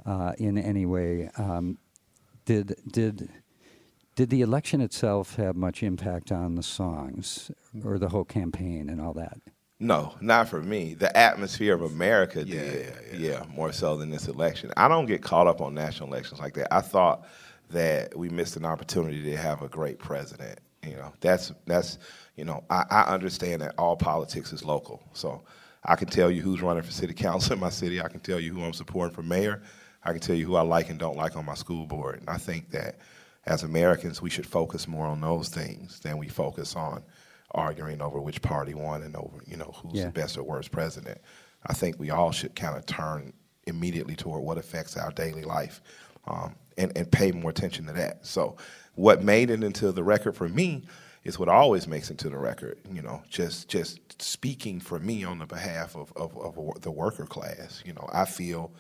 uh, 0.07 0.33
in 0.39 0.59
any 0.59 0.87
way. 0.87 1.31
Um, 1.37 1.79
did 2.45 2.77
did 2.91 3.31
did 4.17 4.31
the 4.31 4.43
election 4.43 4.81
itself 4.81 5.37
have 5.37 5.57
much 5.57 5.83
impact 5.83 6.31
on 6.31 6.55
the 6.55 6.63
songs 6.63 7.51
or 7.85 7.99
the 7.99 8.11
whole 8.11 8.25
campaign 8.25 8.89
and 8.89 9.01
all 9.01 9.13
that? 9.15 9.39
No, 9.81 10.15
not 10.21 10.49
for 10.49 10.63
me. 10.63 10.95
The 10.95 11.15
atmosphere 11.17 11.75
of 11.75 11.83
America 11.83 12.45
Yeah, 12.47 12.61
did. 12.61 12.95
yeah, 13.13 13.19
yeah. 13.19 13.45
more 13.55 13.73
so 13.73 13.97
than 13.97 14.11
this 14.11 14.29
election. 14.29 14.73
I 14.77 14.87
don't 14.89 15.07
get 15.07 15.21
caught 15.21 15.47
up 15.49 15.61
on 15.61 15.75
national 15.75 16.09
elections 16.11 16.39
like 16.41 16.55
that. 16.55 16.73
I 16.73 16.81
thought 16.81 17.27
that 17.71 18.17
we 18.17 18.29
missed 18.29 18.57
an 18.57 18.65
opportunity 18.65 19.23
to 19.25 19.37
have 19.37 19.63
a 19.63 19.69
great 19.69 19.99
president. 19.99 20.61
You 20.87 20.97
know, 20.97 21.13
that's 21.21 21.53
that's 21.67 21.99
you 22.37 22.45
know, 22.45 22.65
I, 22.71 22.85
I 22.91 23.03
understand 23.15 23.63
that 23.63 23.75
all 23.79 23.97
politics 23.97 24.53
is 24.53 24.65
local. 24.65 25.01
So 25.13 25.43
I 25.85 25.95
can 25.97 26.09
tell 26.09 26.31
you 26.31 26.43
who's 26.43 26.61
running 26.63 26.83
for 26.83 26.91
city 26.91 27.15
council 27.27 27.53
in 27.55 27.61
my 27.61 27.71
city. 27.71 28.01
I 28.01 28.09
can 28.09 28.21
tell 28.21 28.41
you 28.41 28.53
who 28.53 28.63
I'm 28.65 28.73
supporting 28.73 29.15
for 29.15 29.23
mayor. 29.23 29.63
I 30.03 30.13
can 30.13 30.21
tell 30.21 30.37
you 30.37 30.45
who 30.47 30.57
I 30.57 30.63
like 30.63 30.91
and 30.91 30.99
don't 30.99 31.17
like 31.17 31.37
on 31.37 31.45
my 31.47 31.55
school 31.55 31.87
board. 31.87 32.21
And 32.21 32.29
I 32.29 32.37
think 32.37 32.71
that 32.71 32.97
as 33.47 33.63
Americans, 33.63 34.21
we 34.21 34.31
should 34.31 34.47
focus 34.47 34.89
more 34.89 35.07
on 35.07 35.21
those 35.21 35.49
things 35.49 36.01
than 36.01 36.19
we 36.19 36.29
focus 36.29 36.75
on 36.77 37.03
arguing 37.53 38.03
over 38.03 38.21
which 38.21 38.43
party 38.43 38.75
won 38.75 39.03
and 39.03 39.15
over, 39.17 39.39
you 39.47 39.57
know, 39.57 39.73
who's 39.83 39.95
Yeah. 39.95 40.07
the 40.07 40.11
best 40.13 40.37
or 40.37 40.43
worst 40.43 40.73
president. 40.73 41.21
I 41.67 41.73
think 41.73 41.99
we 41.99 42.11
all 42.11 42.33
should 42.33 42.55
kind 42.57 42.77
of 42.77 42.85
turn 42.87 43.33
immediately 43.67 44.17
toward 44.17 44.43
what 44.43 44.59
affects 44.59 44.97
our 44.97 45.11
daily 45.13 45.43
life. 45.45 45.81
Um, 46.27 46.55
and, 46.79 46.93
and 46.97 47.11
pay 47.11 47.33
more 47.33 47.51
attention 47.51 47.87
to 47.87 47.93
that. 47.93 48.27
So 48.27 48.57
what 48.95 49.23
made 49.23 49.51
it 49.51 49.63
into 49.63 49.93
the 49.93 50.05
record 50.05 50.37
for 50.37 50.49
me 50.49 50.85
is 51.25 51.39
what 51.39 51.49
always 51.49 51.89
makes 51.89 52.11
it 52.11 52.19
to 52.19 52.29
the 52.29 52.37
record. 52.39 52.79
You 52.93 53.03
know, 53.03 53.23
just 53.29 53.69
just 53.69 54.21
speaking 54.23 54.81
for 54.81 54.99
me 54.99 55.25
on 55.25 55.39
the 55.39 55.47
behalf 55.47 55.97
of, 55.97 56.13
of, 56.17 56.37
of 56.37 56.83
the 56.83 56.91
worker 56.91 57.25
class. 57.27 57.83
You 57.85 57.95
know, 57.95 58.09
I 58.13 58.25
feel 58.25 58.73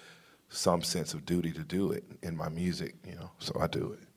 some 0.50 0.82
sense 0.82 1.14
of 1.14 1.24
duty 1.24 1.52
to 1.52 1.62
do 1.64 1.90
it 1.92 2.04
in 2.22 2.36
my 2.36 2.48
music. 2.48 2.96
You 3.06 3.14
know, 3.16 3.30
so 3.38 3.56
I 3.60 3.66
do 3.66 3.96
it. 4.00 4.08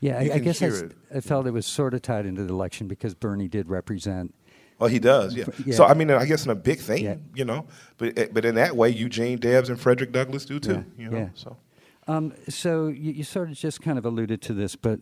Yeah, 0.00 0.18
I, 0.18 0.30
I 0.34 0.38
guess 0.38 0.62
I, 0.62 0.66
it. 0.66 0.92
I 1.14 1.20
felt 1.20 1.46
it 1.46 1.50
was 1.50 1.66
sort 1.66 1.92
of 1.92 2.00
tied 2.00 2.24
into 2.24 2.42
the 2.44 2.52
election 2.54 2.86
because 2.88 3.14
Bernie 3.14 3.48
did 3.48 3.68
represent. 3.68 4.34
Well, 4.78 4.88
he 4.88 4.98
does, 4.98 5.34
yeah. 5.34 5.44
Yeah. 5.66 5.74
So 5.74 5.84
I 5.84 5.92
mean, 5.92 6.10
I 6.10 6.24
guess 6.24 6.46
in 6.46 6.50
a 6.50 6.54
big 6.54 6.78
thing, 6.78 7.04
Yeah. 7.04 7.16
you 7.34 7.44
know, 7.44 7.66
but 7.98 8.18
eh, 8.18 8.28
but 8.32 8.46
in 8.46 8.54
that 8.54 8.76
way, 8.76 8.88
Eugene 8.88 9.36
Debs 9.38 9.68
and 9.68 9.78
Frederick 9.78 10.10
Douglass 10.10 10.46
do 10.46 10.58
too. 10.58 10.72
Yeah, 10.96 11.04
You 11.04 11.10
know, 11.10 11.18
yeah. 11.18 11.28
so 11.34 11.56
Um, 12.10 12.34
so 12.48 12.88
you, 12.88 13.12
you 13.12 13.22
sort 13.22 13.50
of 13.50 13.56
just 13.56 13.80
kind 13.80 13.96
of 13.96 14.04
alluded 14.04 14.42
to 14.42 14.52
this, 14.52 14.74
but 14.74 14.98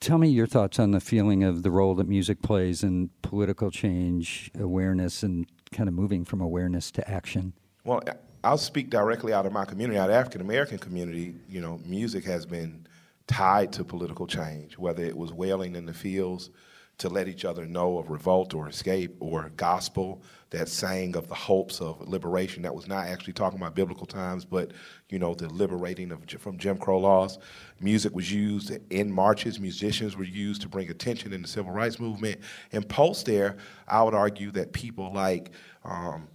tell 0.00 0.18
me 0.18 0.28
your 0.28 0.48
thoughts 0.48 0.80
on 0.80 0.90
the 0.90 0.98
feeling 0.98 1.44
of 1.44 1.62
the 1.62 1.70
role 1.70 1.94
that 1.94 2.08
music 2.08 2.42
plays 2.42 2.82
in 2.82 3.10
political 3.22 3.70
change, 3.70 4.50
awareness, 4.58 5.22
and 5.22 5.46
kind 5.70 5.88
of 5.88 5.94
moving 5.94 6.24
from 6.24 6.40
awareness 6.40 6.90
to 6.90 7.08
action. 7.08 7.52
Well, 7.84 8.02
I'll 8.42 8.58
speak 8.58 8.90
directly 8.90 9.32
out 9.32 9.46
of 9.46 9.52
my 9.52 9.66
community, 9.66 10.00
out 10.00 10.10
of 10.10 10.16
African 10.16 10.40
American 10.40 10.78
community. 10.78 11.36
You 11.48 11.60
know, 11.60 11.80
music 11.84 12.24
has 12.24 12.44
been 12.44 12.88
tied 13.28 13.72
to 13.74 13.84
political 13.84 14.26
change, 14.26 14.76
whether 14.76 15.04
it 15.04 15.16
was 15.16 15.32
wailing 15.32 15.76
in 15.76 15.86
the 15.86 15.94
fields 15.94 16.50
to 16.98 17.08
let 17.08 17.28
each 17.28 17.44
other 17.44 17.64
know 17.64 17.98
of 17.98 18.10
revolt 18.10 18.54
or 18.54 18.68
escape, 18.68 19.14
or 19.20 19.50
gospel 19.56 20.20
that 20.50 20.68
sang 20.68 21.16
of 21.16 21.28
the 21.28 21.34
hopes 21.34 21.80
of 21.80 22.00
liberation 22.08 22.62
that 22.62 22.74
was 22.74 22.88
not 22.88 23.06
actually 23.06 23.32
talking 23.32 23.58
about 23.58 23.74
biblical 23.74 24.06
times, 24.06 24.44
but 24.44 24.72
you 25.08 25.18
know, 25.18 25.34
the 25.34 25.48
liberating 25.48 26.10
of 26.10 26.24
from 26.40 26.58
Jim 26.58 26.76
Crow 26.76 26.98
laws. 26.98 27.38
Music 27.80 28.14
was 28.14 28.32
used 28.32 28.76
in 28.90 29.12
marches. 29.12 29.60
Musicians 29.60 30.16
were 30.16 30.24
used 30.24 30.62
to 30.62 30.68
bring 30.68 30.90
attention 30.90 31.32
in 31.32 31.42
the 31.42 31.48
civil 31.48 31.70
rights 31.72 32.00
movement. 32.00 32.40
And 32.72 32.88
post 32.88 33.26
there, 33.26 33.56
I 33.86 34.02
would 34.02 34.14
argue 34.14 34.50
that 34.52 34.72
people 34.72 35.12
like 35.12 35.50
um, 35.84 36.28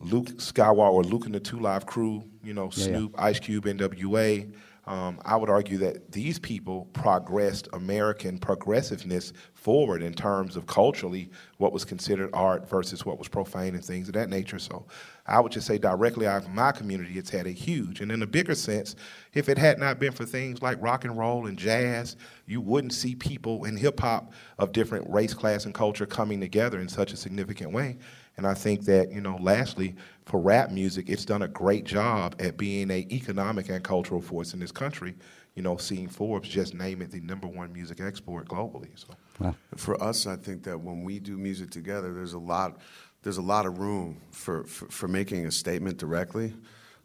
Luke 0.00 0.26
Skywalker 0.26 0.92
or 0.92 1.04
Luke 1.04 1.26
and 1.26 1.34
the 1.34 1.40
Two 1.40 1.60
Live 1.60 1.86
Crew, 1.86 2.24
you 2.42 2.54
know, 2.54 2.70
Yeah, 2.74 2.86
yeah. 2.86 2.96
Snoop, 2.96 3.14
Ice 3.18 3.38
Cube, 3.38 3.64
NWA. 3.66 4.52
Um, 4.90 5.20
I 5.24 5.36
would 5.36 5.48
argue 5.48 5.78
that 5.78 6.10
these 6.10 6.40
people 6.40 6.88
progressed 6.92 7.68
American 7.74 8.38
progressiveness 8.38 9.32
forward 9.54 10.02
in 10.02 10.12
terms 10.12 10.56
of 10.56 10.66
culturally 10.66 11.30
what 11.58 11.72
was 11.72 11.84
considered 11.84 12.28
art 12.32 12.68
versus 12.68 13.06
what 13.06 13.16
was 13.16 13.28
profane 13.28 13.76
and 13.76 13.84
things 13.84 14.08
of 14.08 14.14
that 14.14 14.28
nature. 14.28 14.58
So 14.58 14.86
I 15.28 15.38
would 15.38 15.52
just 15.52 15.68
say 15.68 15.78
directly 15.78 16.26
out 16.26 16.42
of 16.42 16.50
my 16.50 16.72
community, 16.72 17.18
it's 17.18 17.30
had 17.30 17.46
a 17.46 17.52
huge. 17.52 18.00
And 18.00 18.10
in 18.10 18.20
a 18.22 18.26
bigger 18.26 18.56
sense, 18.56 18.96
if 19.32 19.48
it 19.48 19.58
had 19.58 19.78
not 19.78 20.00
been 20.00 20.10
for 20.10 20.24
things 20.24 20.60
like 20.60 20.82
rock 20.82 21.04
and 21.04 21.16
roll 21.16 21.46
and 21.46 21.56
jazz, 21.56 22.16
you 22.46 22.60
wouldn't 22.60 22.92
see 22.92 23.14
people 23.14 23.66
in 23.66 23.76
hip 23.76 24.00
hop 24.00 24.32
of 24.58 24.72
different 24.72 25.08
race, 25.08 25.34
class, 25.34 25.66
and 25.66 25.74
culture 25.74 26.04
coming 26.04 26.40
together 26.40 26.80
in 26.80 26.88
such 26.88 27.12
a 27.12 27.16
significant 27.16 27.72
way. 27.72 27.96
And 28.36 28.46
I 28.46 28.54
think 28.54 28.84
that, 28.86 29.12
you 29.12 29.20
know, 29.20 29.36
lastly, 29.40 29.94
for 30.24 30.40
rap 30.40 30.70
music, 30.70 31.08
it's 31.08 31.24
done 31.24 31.42
a 31.42 31.48
great 31.48 31.84
job 31.84 32.36
at 32.38 32.56
being 32.56 32.90
a 32.90 33.06
economic 33.10 33.68
and 33.68 33.82
cultural 33.84 34.20
force 34.20 34.54
in 34.54 34.60
this 34.60 34.72
country. 34.72 35.14
You 35.54 35.62
know, 35.62 35.76
seeing 35.76 36.08
Forbes 36.08 36.48
just 36.48 36.74
name 36.74 37.02
it 37.02 37.10
the 37.10 37.20
number 37.20 37.46
one 37.46 37.72
music 37.72 38.00
export 38.00 38.48
globally. 38.48 38.88
So 38.94 39.14
Wow. 39.40 39.54
For 39.76 40.00
us, 40.02 40.26
I 40.26 40.36
think 40.36 40.62
that 40.64 40.78
when 40.78 41.02
we 41.02 41.18
do 41.18 41.36
music 41.36 41.70
together, 41.70 42.12
there's 42.12 42.34
a 42.34 42.38
lot, 42.38 42.78
there's 43.22 43.38
a 43.38 43.42
lot 43.42 43.66
of 43.66 43.78
room 43.78 44.20
for, 44.30 44.64
for, 44.64 44.86
for 44.86 45.08
making 45.08 45.46
a 45.46 45.50
statement 45.50 45.96
directly, 45.96 46.52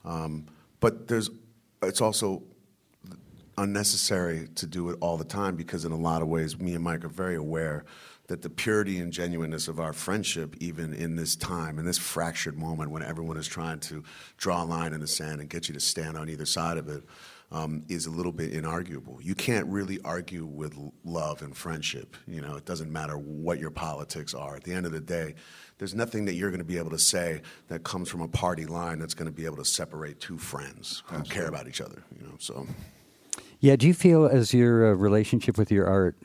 um, 0.03 0.45
but 0.81 1.07
there's, 1.07 1.29
it's 1.81 2.01
also 2.01 2.43
unnecessary 3.57 4.49
to 4.55 4.67
do 4.67 4.89
it 4.89 4.97
all 4.99 5.15
the 5.17 5.23
time 5.23 5.55
because 5.55 5.85
in 5.85 5.93
a 5.93 5.97
lot 5.97 6.21
of 6.21 6.27
ways, 6.27 6.59
me 6.59 6.73
and 6.73 6.83
Mike 6.83 7.05
are 7.05 7.09
very 7.09 7.35
aware 7.35 7.85
that 8.27 8.41
the 8.41 8.49
purity 8.49 8.97
and 8.97 9.13
genuineness 9.13 9.67
of 9.67 9.79
our 9.79 9.93
friendship, 9.93 10.55
even 10.59 10.93
in 10.93 11.15
this 11.15 11.35
time, 11.35 11.77
in 11.77 11.85
this 11.85 11.97
fractured 11.97 12.57
moment 12.57 12.91
when 12.91 13.03
everyone 13.03 13.37
is 13.37 13.47
trying 13.47 13.79
to 13.79 14.03
draw 14.37 14.63
a 14.63 14.65
line 14.65 14.93
in 14.93 14.99
the 14.99 15.07
sand 15.07 15.41
and 15.41 15.49
get 15.49 15.67
you 15.67 15.73
to 15.73 15.79
stand 15.79 16.17
on 16.17 16.29
either 16.29 16.45
side 16.45 16.77
of 16.77 16.89
it, 16.89 17.03
um, 17.51 17.83
is 17.87 18.07
a 18.07 18.09
little 18.09 18.31
bit 18.31 18.51
inarguable. 18.51 19.23
You 19.23 19.35
can't 19.35 19.67
really 19.67 19.99
argue 20.03 20.45
with 20.45 20.75
love 21.03 21.41
and 21.41 21.55
friendship. 21.55 22.17
You 22.27 22.41
know, 22.41 22.55
it 22.55 22.65
doesn't 22.65 22.91
matter 22.91 23.17
what 23.17 23.59
your 23.59 23.69
politics 23.69 24.33
are. 24.33 24.55
At 24.55 24.63
the 24.63 24.73
end 24.73 24.85
of 24.85 24.91
the 24.91 24.99
day, 24.99 25.35
there's 25.77 25.93
nothing 25.93 26.25
that 26.25 26.33
you're 26.33 26.49
going 26.49 26.59
to 26.59 26.65
be 26.65 26.77
able 26.77 26.89
to 26.89 26.99
say 26.99 27.41
that 27.67 27.83
comes 27.83 28.09
from 28.09 28.21
a 28.21 28.27
party 28.27 28.65
line 28.65 28.97
that's 28.97 29.13
going 29.13 29.27
to 29.27 29.31
be 29.31 29.45
able 29.45 29.57
to 29.57 29.65
separate 29.65 30.19
two 30.19 30.37
friends 30.37 31.03
who 31.05 31.21
care 31.23 31.47
about 31.47 31.67
each 31.67 31.81
other. 31.81 32.03
You 32.19 32.27
know, 32.27 32.35
so. 32.39 32.65
Yeah, 33.65 33.75
do 33.75 33.87
you 33.87 33.95
feel 33.95 34.27
as 34.27 34.53
your 34.53 34.91
uh, 34.91 34.93
relationship 34.93 35.57
with 35.57 35.71
your 35.71 35.87
art 35.87 36.15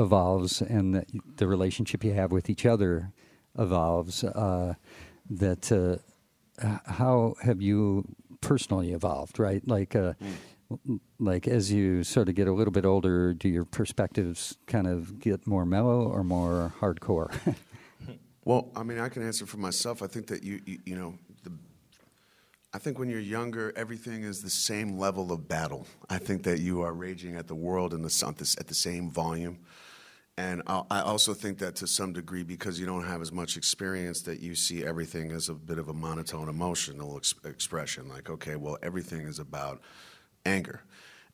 evolves 0.00 0.60
and 0.60 0.96
that 0.96 1.06
the 1.36 1.46
relationship 1.46 2.02
you 2.02 2.12
have 2.14 2.32
with 2.32 2.50
each 2.50 2.66
other 2.66 3.12
evolves, 3.56 4.24
uh, 4.24 4.74
that 5.30 5.70
uh, 5.70 6.78
how 6.86 7.36
have 7.40 7.62
you 7.62 8.04
personally 8.40 8.90
evolved, 8.90 9.38
right? 9.38 9.62
Like, 9.68 9.94
uh, 9.94 10.14
w- 10.68 10.98
like 11.20 11.46
as 11.46 11.70
you 11.70 12.02
sort 12.02 12.28
of 12.28 12.34
get 12.34 12.48
a 12.48 12.52
little 12.52 12.72
bit 12.72 12.84
older, 12.84 13.32
do 13.32 13.48
your 13.48 13.64
perspectives 13.64 14.56
kind 14.66 14.88
of 14.88 15.20
get 15.20 15.46
more 15.46 15.64
mellow 15.64 16.02
or 16.02 16.24
more 16.24 16.74
hardcore? 16.80 17.32
Well, 18.48 18.70
I 18.74 18.82
mean, 18.82 18.98
I 18.98 19.10
can 19.10 19.22
answer 19.22 19.44
for 19.44 19.58
myself. 19.58 20.02
I 20.02 20.06
think 20.06 20.26
that 20.28 20.42
you, 20.42 20.58
you, 20.64 20.78
you 20.86 20.96
know, 20.96 21.18
the, 21.27 21.27
I 22.78 22.80
think 22.80 23.00
when 23.00 23.10
you're 23.10 23.18
younger, 23.18 23.72
everything 23.74 24.22
is 24.22 24.40
the 24.40 24.48
same 24.48 25.00
level 25.00 25.32
of 25.32 25.48
battle. 25.48 25.84
I 26.08 26.18
think 26.18 26.44
that 26.44 26.60
you 26.60 26.82
are 26.82 26.92
raging 26.92 27.34
at 27.34 27.48
the 27.48 27.54
world 27.56 27.92
in 27.92 28.02
the 28.02 28.54
at 28.56 28.68
the 28.68 28.74
same 28.74 29.10
volume. 29.10 29.58
And 30.36 30.62
I 30.68 30.84
I 30.88 31.00
also 31.00 31.34
think 31.34 31.58
that 31.58 31.74
to 31.74 31.88
some 31.88 32.12
degree, 32.12 32.44
because 32.44 32.78
you 32.78 32.86
don't 32.86 33.02
have 33.02 33.20
as 33.20 33.32
much 33.32 33.56
experience, 33.56 34.22
that 34.22 34.38
you 34.38 34.54
see 34.54 34.84
everything 34.84 35.32
as 35.32 35.48
a 35.48 35.54
bit 35.54 35.78
of 35.78 35.88
a 35.88 35.92
monotone 35.92 36.48
emotional 36.48 37.16
ex- 37.16 37.34
expression. 37.44 38.08
Like, 38.08 38.30
okay, 38.30 38.54
well, 38.54 38.78
everything 38.80 39.22
is 39.22 39.40
about 39.40 39.80
anger, 40.46 40.80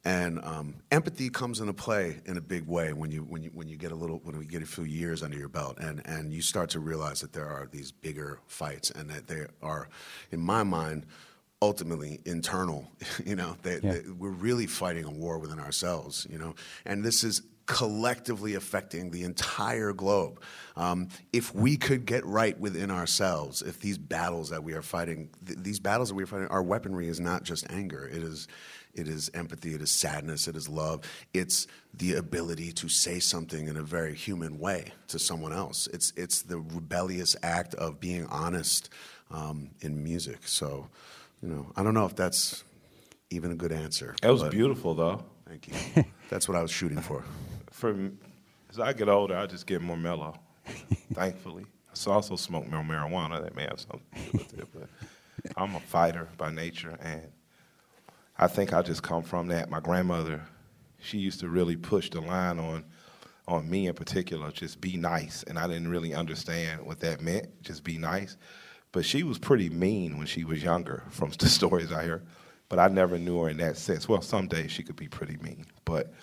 and 0.02 0.42
um, 0.44 0.76
empathy 0.90 1.28
comes 1.28 1.60
into 1.60 1.74
play 1.74 2.22
in 2.24 2.38
a 2.38 2.40
big 2.40 2.66
way 2.66 2.94
when 2.94 3.10
you 3.10 3.20
when 3.20 3.42
you 3.42 3.50
when 3.52 3.68
you 3.68 3.76
get 3.76 3.92
a 3.92 3.94
little 3.94 4.18
when 4.24 4.38
we 4.38 4.46
get 4.46 4.62
a 4.62 4.66
few 4.66 4.84
years 4.84 5.22
under 5.22 5.36
your 5.36 5.50
belt, 5.50 5.76
and 5.78 6.00
and 6.06 6.32
you 6.32 6.40
start 6.40 6.70
to 6.70 6.80
realize 6.80 7.20
that 7.20 7.34
there 7.34 7.50
are 7.50 7.68
these 7.70 7.92
bigger 7.92 8.40
fights, 8.46 8.90
and 8.90 9.10
that 9.10 9.26
they 9.26 9.44
are, 9.60 9.90
in 10.32 10.40
my 10.40 10.62
mind, 10.62 11.04
ultimately 11.64 12.20
internal. 12.24 12.86
You 13.24 13.36
know, 13.36 13.56
they, 13.62 13.80
Yeah. 13.82 13.92
they, 13.92 14.00
we're 14.10 14.28
really 14.48 14.66
fighting 14.66 15.04
a 15.04 15.10
war 15.10 15.38
within 15.38 15.58
ourselves. 15.58 16.26
You 16.30 16.38
know, 16.38 16.54
and 16.84 17.04
this 17.04 17.24
is 17.24 17.42
collectively 17.66 18.54
affecting 18.54 19.10
the 19.10 19.22
entire 19.24 19.92
globe. 19.94 20.40
Um, 20.76 21.08
if 21.32 21.54
we 21.54 21.76
could 21.78 22.04
get 22.06 22.24
right 22.26 22.58
within 22.60 22.90
ourselves, 22.90 23.62
if 23.62 23.80
these 23.80 23.96
battles 23.98 24.50
that 24.50 24.62
we 24.62 24.74
are 24.74 24.82
fighting, 24.82 25.30
th- 25.46 25.58
these 25.62 25.80
battles 25.80 26.08
that 26.10 26.14
we 26.14 26.22
are 26.24 26.26
fighting, 26.26 26.48
our 26.48 26.62
weaponry 26.62 27.08
is 27.08 27.20
not 27.20 27.42
just 27.42 27.64
anger. 27.70 28.06
It 28.06 28.22
is, 28.22 28.48
it 28.94 29.08
is 29.08 29.30
empathy. 29.32 29.74
It 29.74 29.80
is 29.80 29.90
sadness. 29.90 30.46
It 30.46 30.56
is 30.56 30.68
love. 30.68 31.00
It's 31.32 31.66
the 31.94 32.14
ability 32.14 32.72
to 32.72 32.88
say 32.88 33.18
something 33.20 33.66
in 33.68 33.76
a 33.78 33.82
very 33.82 34.14
human 34.14 34.58
way 34.58 34.92
to 35.08 35.18
someone 35.18 35.52
else. 35.54 35.88
It's 35.92 36.12
it's 36.16 36.42
the 36.42 36.58
rebellious 36.58 37.34
act 37.42 37.74
of 37.76 37.98
being 38.00 38.26
honest 38.26 38.90
um, 39.30 39.70
in 39.80 40.02
music. 40.04 40.40
So, 40.46 40.88
you 41.44 41.50
know, 41.50 41.66
I 41.76 41.82
don't 41.82 41.92
know 41.92 42.06
if 42.06 42.16
that's 42.16 42.64
even 43.28 43.50
a 43.50 43.54
good 43.54 43.70
answer. 43.70 44.14
that 44.22 44.30
was 44.30 44.42
beautiful, 44.44 44.94
though. 44.94 45.22
Thank 45.46 45.68
you. 45.68 46.04
That's 46.30 46.48
what 46.48 46.56
I 46.56 46.62
was 46.62 46.70
shooting 46.70 47.00
for. 47.00 47.22
For 47.70 47.94
as 48.70 48.78
I 48.78 48.92
get 48.92 49.08
older, 49.08 49.36
I 49.36 49.46
just 49.46 49.66
get 49.66 49.82
more 49.82 49.96
mellow. 49.96 50.38
thankfully, 51.12 51.66
I 51.88 52.10
also 52.10 52.36
smoke 52.36 52.68
more 52.68 52.82
marijuana. 52.82 53.42
That 53.42 53.54
may 53.56 53.64
have 53.64 53.80
something 53.80 54.00
to 54.14 54.30
do 54.30 54.38
with 54.38 54.54
it, 54.54 54.68
but 54.72 54.88
I'm 55.56 55.74
a 55.74 55.80
fighter 55.80 56.28
by 56.38 56.50
nature, 56.50 56.96
and 57.02 57.22
I 58.38 58.46
think 58.46 58.72
I 58.72 58.80
just 58.80 59.02
come 59.02 59.24
from 59.24 59.48
that. 59.48 59.68
My 59.70 59.80
grandmother, 59.80 60.40
she 61.00 61.18
used 61.18 61.40
to 61.40 61.48
really 61.48 61.76
push 61.76 62.10
the 62.10 62.20
line 62.20 62.60
on 62.60 62.84
on 63.48 63.68
me 63.68 63.88
in 63.88 63.94
particular, 63.94 64.52
just 64.52 64.80
be 64.80 64.96
nice, 64.96 65.42
and 65.42 65.58
I 65.58 65.66
didn't 65.66 65.88
really 65.88 66.14
understand 66.14 66.80
what 66.86 67.00
that 67.00 67.20
meant. 67.20 67.60
Just 67.60 67.82
be 67.82 67.98
nice, 67.98 68.36
but 68.94 69.04
she 69.04 69.24
was 69.24 69.40
pretty 69.40 69.68
mean 69.70 70.18
when 70.18 70.26
she 70.28 70.44
was 70.44 70.62
younger, 70.62 71.02
from 71.10 71.30
the 71.40 71.48
stories 71.48 71.90
I 71.90 72.04
hear. 72.04 72.22
But 72.68 72.78
I 72.78 72.86
never 72.86 73.18
knew 73.18 73.42
her 73.42 73.48
in 73.50 73.56
that 73.56 73.76
sense. 73.76 74.08
Well, 74.08 74.22
some 74.22 74.46
days 74.46 74.70
she 74.70 74.84
could 74.84 74.94
be 74.94 75.08
pretty 75.08 75.36
mean, 75.38 75.66
but 75.84 76.14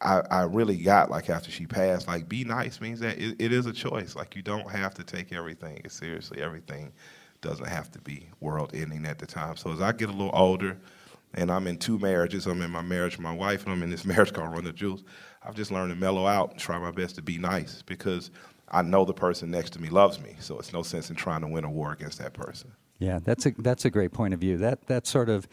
I, 0.00 0.22
I 0.30 0.42
really 0.44 0.76
got 0.76 1.10
like 1.10 1.28
after 1.28 1.50
she 1.50 1.66
passed, 1.66 2.06
like 2.06 2.28
be 2.28 2.44
nice 2.44 2.80
means 2.80 3.00
that 3.00 3.18
it, 3.18 3.36
it 3.40 3.52
is 3.52 3.66
a 3.66 3.72
choice. 3.72 4.14
Like 4.14 4.36
you 4.36 4.42
don't 4.42 4.70
have 4.70 4.94
to 4.94 5.04
take 5.04 5.32
everything 5.32 5.82
seriously. 5.88 6.40
Everything 6.40 6.92
doesn't 7.40 7.66
have 7.66 7.90
to 7.90 7.98
be 7.98 8.28
world 8.38 8.70
ending 8.72 9.04
at 9.04 9.18
the 9.18 9.26
time. 9.26 9.56
So 9.56 9.72
as 9.72 9.80
I 9.80 9.90
get 9.90 10.08
a 10.08 10.12
little 10.12 10.30
older, 10.32 10.78
and 11.34 11.50
I'm 11.50 11.66
in 11.66 11.76
two 11.76 11.98
marriages, 11.98 12.46
I'm 12.46 12.62
in 12.62 12.70
my 12.70 12.82
marriage 12.82 13.16
with 13.16 13.24
my 13.24 13.34
wife, 13.34 13.64
and 13.64 13.72
I'm 13.72 13.82
in 13.82 13.90
this 13.90 14.04
marriage 14.06 14.32
called 14.32 14.52
Run 14.52 14.62
the 14.62 14.72
Jewels. 14.72 15.02
I've 15.42 15.56
just 15.56 15.72
learned 15.72 15.90
to 15.90 15.96
mellow 15.96 16.28
out 16.28 16.52
and 16.52 16.60
try 16.60 16.78
my 16.78 16.92
best 16.92 17.16
to 17.16 17.22
be 17.22 17.36
nice 17.36 17.82
because 17.82 18.30
I 18.72 18.82
know 18.82 19.04
the 19.04 19.12
person 19.14 19.50
next 19.50 19.70
to 19.74 19.80
me 19.82 19.88
loves 19.90 20.20
me. 20.20 20.36
So 20.40 20.58
it's 20.58 20.72
no 20.72 20.82
sense 20.82 21.10
in 21.10 21.16
trying 21.16 21.42
to 21.42 21.46
win 21.46 21.64
a 21.64 21.70
war 21.70 21.92
against 21.92 22.18
that 22.18 22.32
person. 22.32 22.72
Yeah, 22.98 23.18
that's 23.22 23.46
a 23.46 23.50
that's 23.58 23.84
a 23.84 23.90
great 23.90 24.12
point 24.12 24.32
of 24.34 24.40
view. 24.40 24.56
That 24.58 24.86
that 24.86 25.06
sort 25.06 25.28
of 25.28 25.46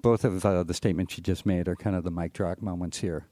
both 0.00 0.24
of 0.24 0.44
uh, 0.44 0.62
the 0.62 0.74
statements 0.74 1.16
you 1.16 1.22
just 1.22 1.46
made 1.46 1.68
are 1.68 1.76
kind 1.76 1.96
of 1.96 2.04
the 2.04 2.10
mic 2.10 2.32
drop 2.32 2.60
moments 2.60 2.98
here. 2.98 3.26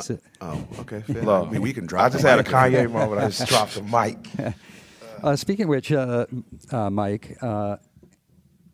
So- 0.00 0.18
Oh, 0.40 0.66
okay. 0.80 1.00
fair. 1.06 1.22
Look, 1.22 1.48
I 1.48 1.50
mean, 1.50 1.62
we 1.62 1.72
can 1.72 1.86
drop. 1.86 2.06
I 2.06 2.08
just 2.10 2.22
the 2.22 2.28
had 2.30 2.40
a. 2.40 2.44
Kanye 2.44 2.90
moment. 2.92 3.20
I 3.22 3.26
just 3.28 3.46
dropped 3.48 3.74
the 3.74 3.82
mic. 3.82 4.54
Uh, 5.22 5.34
speaking 5.34 5.62
of 5.62 5.68
which, 5.70 5.90
uh, 5.90 6.26
uh, 6.70 6.90
Mike, 6.90 7.38
uh, 7.40 7.76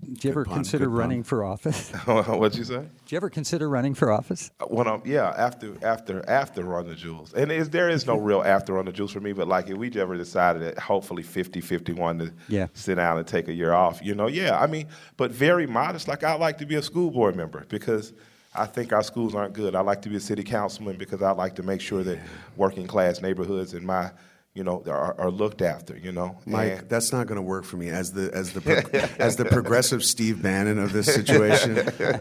do 0.03 0.27
you 0.29 0.31
ever 0.31 0.45
pun, 0.45 0.55
consider 0.55 0.89
running 0.89 1.23
for 1.23 1.45
office? 1.45 1.91
What'd 2.07 2.57
you 2.59 2.65
say? 2.65 2.79
do 2.81 2.89
you 3.09 3.17
ever 3.17 3.29
consider 3.31 3.69
running 3.69 3.95
for 3.95 4.11
office? 4.11 4.51
Uh, 4.61 4.65
when 4.67 4.87
I'm 4.87 5.03
yeah 5.05 5.29
after 5.37 5.75
after 5.85 6.29
after 6.29 6.65
Run 6.65 6.89
the 6.89 6.95
Jewels, 6.95 7.33
and 7.35 7.53
is, 7.53 7.71
there 7.71 7.89
is 7.91 8.07
no 8.07 8.17
real 8.29 8.43
after 8.43 8.73
Run 8.75 8.87
the 8.87 8.93
Jewels 8.93 9.13
for 9.13 9.21
me. 9.21 9.33
But 9.33 9.49
like 9.49 9.69
if 9.69 9.77
we 9.77 9.91
ever 10.01 10.17
decided 10.17 10.63
that 10.63 10.79
hopefully 10.79 11.23
50, 11.23 11.61
51 11.61 12.19
to 12.19 12.33
Yeah. 12.49 12.67
sit 12.75 12.97
down 12.97 13.19
and 13.19 13.27
take 13.27 13.49
a 13.49 13.53
year 13.53 13.73
off, 13.73 14.01
you 14.03 14.15
know, 14.15 14.27
yeah, 14.27 14.59
I 14.59 14.67
mean, 14.67 14.89
but 15.17 15.31
very 15.31 15.67
modest. 15.67 16.09
Like 16.09 16.25
I 16.25 16.35
like 16.35 16.59
to 16.59 16.67
be 16.67 16.77
a 16.77 16.83
school 16.83 17.11
board 17.11 17.37
member 17.37 17.65
because. 17.69 18.13
I 18.53 18.67
think 18.67 18.93
our 18.93 19.05
schools 19.05 19.33
aren't 19.37 19.53
good. 19.55 19.77
I 19.77 19.81
like 19.81 20.03
to 20.03 20.09
be 20.09 20.17
a 20.17 20.21
city 20.21 20.43
councilman 20.43 20.97
because 20.97 21.23
I 21.23 21.31
like 21.31 21.55
to 21.55 21.63
make 21.63 21.81
sure 21.81 22.03
that 22.03 22.19
working 22.57 22.85
class 22.89 23.23
neighborhoods 23.23 23.75
in 23.75 23.87
my, 23.87 24.11
you 24.55 24.65
know, 24.65 24.83
are, 24.87 25.19
are 25.21 25.31
looked 25.31 25.63
after. 25.63 25.97
You 25.97 26.13
know, 26.13 26.37
Mike, 26.47 26.79
And- 26.81 26.89
that's 26.89 27.13
not 27.13 27.27
going 27.27 27.37
to 27.37 27.43
work 27.43 27.65
for 27.65 27.77
me 27.77 27.89
as 27.89 28.13
the 28.13 28.31
as 28.35 28.53
the 28.53 28.61
pro- 28.61 29.01
as 29.19 29.37
the 29.37 29.45
progressive 29.45 30.05
Steve 30.05 30.43
Bannon 30.43 30.79
of 30.79 30.93
this 30.93 31.07
situation. 31.07 31.79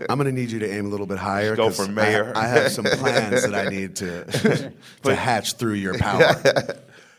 I'm 0.10 0.18
going 0.18 0.26
to 0.26 0.32
need 0.32 0.52
you 0.52 0.60
to 0.60 0.70
aim 0.72 0.86
a 0.86 0.90
little 0.90 1.08
bit 1.08 1.18
higher. 1.18 1.56
Go 1.56 1.68
'cause 1.68 1.86
for 1.86 1.92
mayor. 1.92 2.32
I, 2.36 2.46
I 2.46 2.48
have 2.48 2.72
some 2.72 2.86
plans 2.86 3.44
that 3.44 3.56
I 3.56 3.70
need 3.70 3.96
to 3.98 4.72
to 5.04 5.16
hatch 5.16 5.54
through 5.54 5.74
your 5.74 5.98
power. 5.98 6.36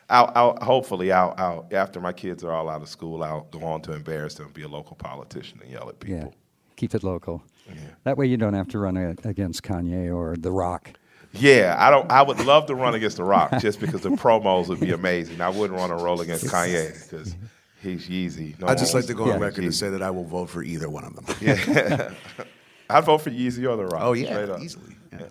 I'll, 0.09 0.33
I'll, 0.35 0.59
hopefully, 0.61 1.13
I'll, 1.13 1.35
I'll, 1.39 1.69
after 1.71 2.01
my 2.01 2.13
kids 2.13 2.43
are 2.43 2.51
all 2.51 2.69
out 2.69 2.83
of 2.83 2.89
school, 2.89 3.23
I'll 3.23 3.43
go 3.53 3.63
on 3.65 3.81
to 3.83 3.93
embarrass 3.93 4.35
them, 4.35 4.51
be 4.53 4.63
a 4.63 4.69
local 4.69 4.97
politician, 4.97 5.61
and 5.63 5.71
yell 5.71 5.89
at 5.89 6.01
people. 6.01 6.19
Yeah, 6.19 6.29
keep 6.75 6.97
it 6.97 7.05
local. 7.05 7.45
yeah. 7.69 7.75
That 8.03 8.17
way 8.19 8.27
you 8.27 8.37
don't 8.37 8.55
have 8.55 8.67
to 8.71 8.79
run 8.81 8.97
a, 8.97 9.11
against 9.23 9.63
Kanye 9.63 10.13
or 10.13 10.35
The 10.37 10.51
Rock. 10.51 10.91
Yeah, 11.33 11.77
I 11.79 11.91
don't. 11.91 12.11
I 12.11 12.23
would 12.23 12.45
love 12.45 12.67
to 12.67 12.75
run 12.75 12.95
against 12.95 13.17
The 13.19 13.25
Rock 13.25 13.53
just 13.61 13.79
because 13.81 14.01
the 14.01 14.11
promos 14.11 14.69
would 14.69 14.81
be 14.81 14.91
amazing. 14.91 15.41
I 15.41 15.49
wouldn't 15.49 15.79
want 15.79 15.91
to 15.97 16.03
roll 16.05 16.21
against 16.21 16.45
Kanye 16.47 17.09
because 17.09 17.37
he's 17.81 18.09
Yeezy. 18.09 18.59
No 18.59 18.67
I'd 18.67 18.79
just 18.79 18.95
like 18.95 19.07
to 19.07 19.15
go 19.15 19.25
on 19.25 19.29
Yeah. 19.31 19.37
record 19.47 19.63
to 19.63 19.73
say 19.73 19.91
that 19.91 20.03
I 20.03 20.11
will 20.11 20.25
vote 20.25 20.51
for 20.51 20.63
either 20.63 20.89
one 20.91 21.05
of 21.05 21.15
them. 21.15 21.25
Yeah, 21.41 22.13
I'd 22.89 23.05
vote 23.05 23.19
for 23.19 23.31
Yeezy 23.31 23.69
or 23.71 23.77
The 23.77 23.85
Rock. 23.87 24.03
Oh 24.03 24.15
straight 24.15 24.29
yeah, 24.29 24.55
up. 24.55 24.61
easily. 24.61 24.97
Yeah. 25.13 25.27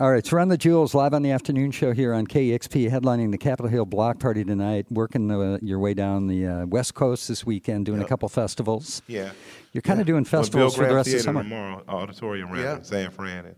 All 0.00 0.10
right, 0.10 0.26
so 0.26 0.36
Run 0.36 0.48
the 0.48 0.58
Jewels 0.58 0.92
live 0.92 1.14
on 1.14 1.22
the 1.22 1.30
afternoon 1.30 1.70
show 1.70 1.92
here 1.92 2.12
on 2.14 2.26
KEXP, 2.26 2.90
headlining 2.90 3.30
the 3.30 3.38
Capitol 3.38 3.70
Hill 3.70 3.84
Block 3.86 4.18
Party 4.18 4.42
tonight, 4.42 4.86
working 4.90 5.30
uh, 5.30 5.58
your 5.62 5.78
way 5.78 5.94
down 5.94 6.26
the 6.26 6.44
uh, 6.48 6.66
West 6.66 6.94
Coast 6.94 7.28
this 7.28 7.46
weekend, 7.46 7.86
doing 7.86 8.02
a 8.02 8.04
couple 8.04 8.28
festivals. 8.28 9.02
Yeah. 9.06 9.30
You're 9.72 9.82
kind 9.82 10.00
of 10.00 10.06
doing 10.08 10.24
Well, 10.24 10.42
festivals 10.42 10.74
for 10.74 10.80
the 10.82 10.86
Graham 10.88 10.96
rest 10.96 11.08
of 11.10 11.12
the 11.12 11.20
summer. 11.20 11.42
tomorrow, 11.44 11.84
auditorium 11.86 12.50
round 12.50 12.64
Yeah. 12.64 12.76
in 12.78 12.84
San 12.84 13.10
Fran, 13.12 13.44
and, 13.46 13.54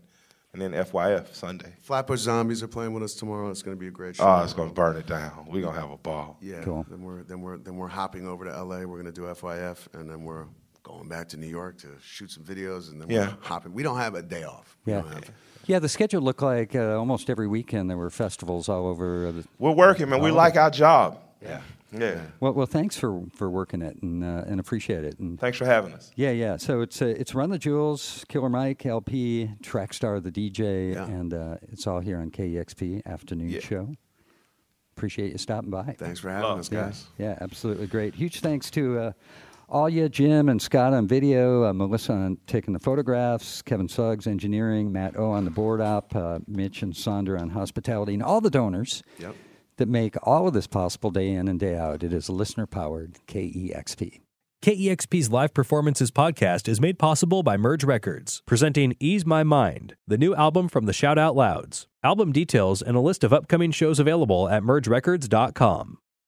and 0.61 0.73
then 0.73 0.85
FYF 0.85 1.33
Sunday. 1.35 1.73
Flatbush 1.81 2.19
Zombies 2.19 2.63
are 2.63 2.67
playing 2.67 2.93
with 2.93 3.03
us 3.03 3.13
tomorrow. 3.13 3.49
It's 3.49 3.61
going 3.61 3.75
to 3.77 3.79
be 3.79 3.87
a 3.87 3.91
great 3.91 4.15
show. 4.15 4.23
Oh, 4.25 4.43
it's 4.43 4.53
gonna 4.53 4.71
burn 4.73 4.95
it 4.97 5.05
down. 5.07 5.45
We're 5.49 5.61
gonna 5.61 5.79
have 5.79 5.91
a 5.91 5.97
ball. 5.97 6.37
Yeah. 6.41 6.61
Cool. 6.63 6.85
Then 6.89 7.01
we're 7.03 7.23
then 7.23 7.41
we're 7.41 7.57
then 7.57 7.75
we're 7.77 7.87
hopping 7.87 8.27
over 8.27 8.45
to 8.45 8.51
LA. 8.63 8.79
We're 8.79 9.01
going 9.01 9.05
to 9.05 9.11
do 9.11 9.23
FYF, 9.23 9.87
and 9.93 10.09
then 10.09 10.23
we're 10.23 10.45
going 10.83 11.07
back 11.09 11.27
to 11.29 11.37
New 11.37 11.47
York 11.47 11.77
to 11.79 11.87
shoot 12.01 12.31
some 12.31 12.43
videos, 12.43 12.91
and 12.91 13.01
then 13.01 13.09
Yeah. 13.09 13.27
we're 13.27 13.37
hopping. 13.41 13.73
We 13.73 13.83
don't 13.83 13.97
have 13.97 14.15
a 14.15 14.21
day 14.21 14.43
off. 14.43 14.77
We 14.85 14.93
Yeah. 14.93 15.01
don't 15.01 15.13
have- 15.13 15.31
Yeah, 15.65 15.79
the 15.79 15.89
schedule 15.89 16.21
looked 16.21 16.41
like 16.41 16.75
uh, 16.75 16.97
almost 16.97 17.29
every 17.29 17.47
weekend 17.47 17.89
there 17.89 17.97
were 17.97 18.09
festivals 18.09 18.69
all 18.69 18.87
over. 18.87 19.31
The, 19.33 19.43
We're 19.59 19.71
working, 19.71 20.09
man. 20.09 20.21
We 20.21 20.31
like 20.31 20.55
our 20.55 20.69
job. 20.71 21.19
Yeah. 21.41 21.59
Yeah. 21.91 22.21
well, 22.41 22.53
well, 22.53 22.65
thanks 22.65 22.97
for, 22.97 23.23
for 23.33 23.49
working 23.49 23.81
it 23.81 24.01
and 24.01 24.23
uh, 24.23 24.43
and 24.47 24.59
appreciate 24.59 25.05
it. 25.05 25.19
And 25.19 25.39
Thanks 25.39 25.57
for 25.57 25.65
having 25.65 25.93
us. 25.93 26.11
yeah, 26.15 26.31
yeah. 26.31 26.57
So 26.57 26.81
it's 26.81 27.01
uh, 27.01 27.05
it's 27.05 27.33
Run 27.33 27.49
the 27.49 27.57
Jewels, 27.57 28.25
Killer 28.27 28.49
Mike, 28.49 28.85
El-P, 28.85 29.51
Trackstar, 29.63 30.21
the 30.21 30.31
DJ, 30.31 30.93
Yeah. 30.93 31.05
and 31.05 31.33
uh, 31.33 31.55
it's 31.71 31.87
all 31.87 31.99
here 32.01 32.19
on 32.19 32.29
KEXP 32.31 33.05
afternoon 33.05 33.49
Yeah. 33.49 33.59
show. 33.61 33.93
Appreciate 34.95 35.31
you 35.31 35.37
stopping 35.37 35.69
by. 35.69 35.95
Thanks 35.97 36.19
for 36.19 36.29
having 36.29 36.43
Love. 36.49 36.59
us, 36.59 36.69
guys. 36.69 37.05
yeah, 37.17 37.37
absolutely 37.39 37.85
great. 37.87 38.15
Huge 38.15 38.39
thanks 38.39 38.71
to 38.71 38.99
uh, 38.99 39.11
Alia, 39.71 40.09
Jim, 40.09 40.49
and 40.49 40.59
Scott 40.61 40.91
on 40.93 41.07
video, 41.07 41.65
uh, 41.65 41.73
Melissa 41.73 42.13
on 42.13 42.37
taking 42.47 42.73
the 42.73 42.79
photographs, 42.79 43.61
Kevin 43.61 43.87
Suggs 43.87 44.25
engineering, 44.25 44.91
Matt 44.91 45.15
O 45.17 45.29
on 45.29 45.45
the 45.45 45.51
board 45.51 45.81
op, 45.81 46.15
uh, 46.15 46.39
Mitch 46.47 46.81
and 46.81 46.95
Sandra 46.95 47.39
on 47.39 47.49
hospitality, 47.49 48.13
and 48.15 48.23
all 48.23 48.41
the 48.41 48.49
donors 48.49 49.03
Yep. 49.19 49.35
That 49.77 49.87
make 49.87 50.15
all 50.23 50.47
of 50.47 50.53
this 50.53 50.67
possible 50.67 51.11
day 51.11 51.31
in 51.31 51.47
and 51.47 51.59
day 51.59 51.75
out. 51.75 52.03
It 52.03 52.13
is 52.13 52.29
listener 52.29 52.65
powered 52.65 53.17
KEXP. 53.27 54.21
KEXP's 54.63 55.31
Live 55.31 55.53
Performances 55.53 56.09
podcast 56.09 56.67
is 56.67 56.81
made 56.81 56.97
possible 56.97 57.43
by 57.43 57.57
Merge 57.57 57.83
Records, 57.83 58.41
presenting 58.45 58.95
Ease 58.99 59.25
My 59.25 59.43
Mind, 59.43 59.95
the 60.07 60.17
new 60.17 60.33
album 60.33 60.67
from 60.67 60.85
the 60.85 60.93
Shout 60.93 61.19
Out 61.19 61.35
Louds. 61.35 61.87
Album 62.03 62.31
details 62.31 62.81
and 62.81 62.97
a 62.97 63.01
list 63.01 63.23
of 63.23 63.31
upcoming 63.31 63.71
shows 63.71 63.99
available 63.99 64.49
at 64.49 64.63
mergerecords.com. 64.63 65.99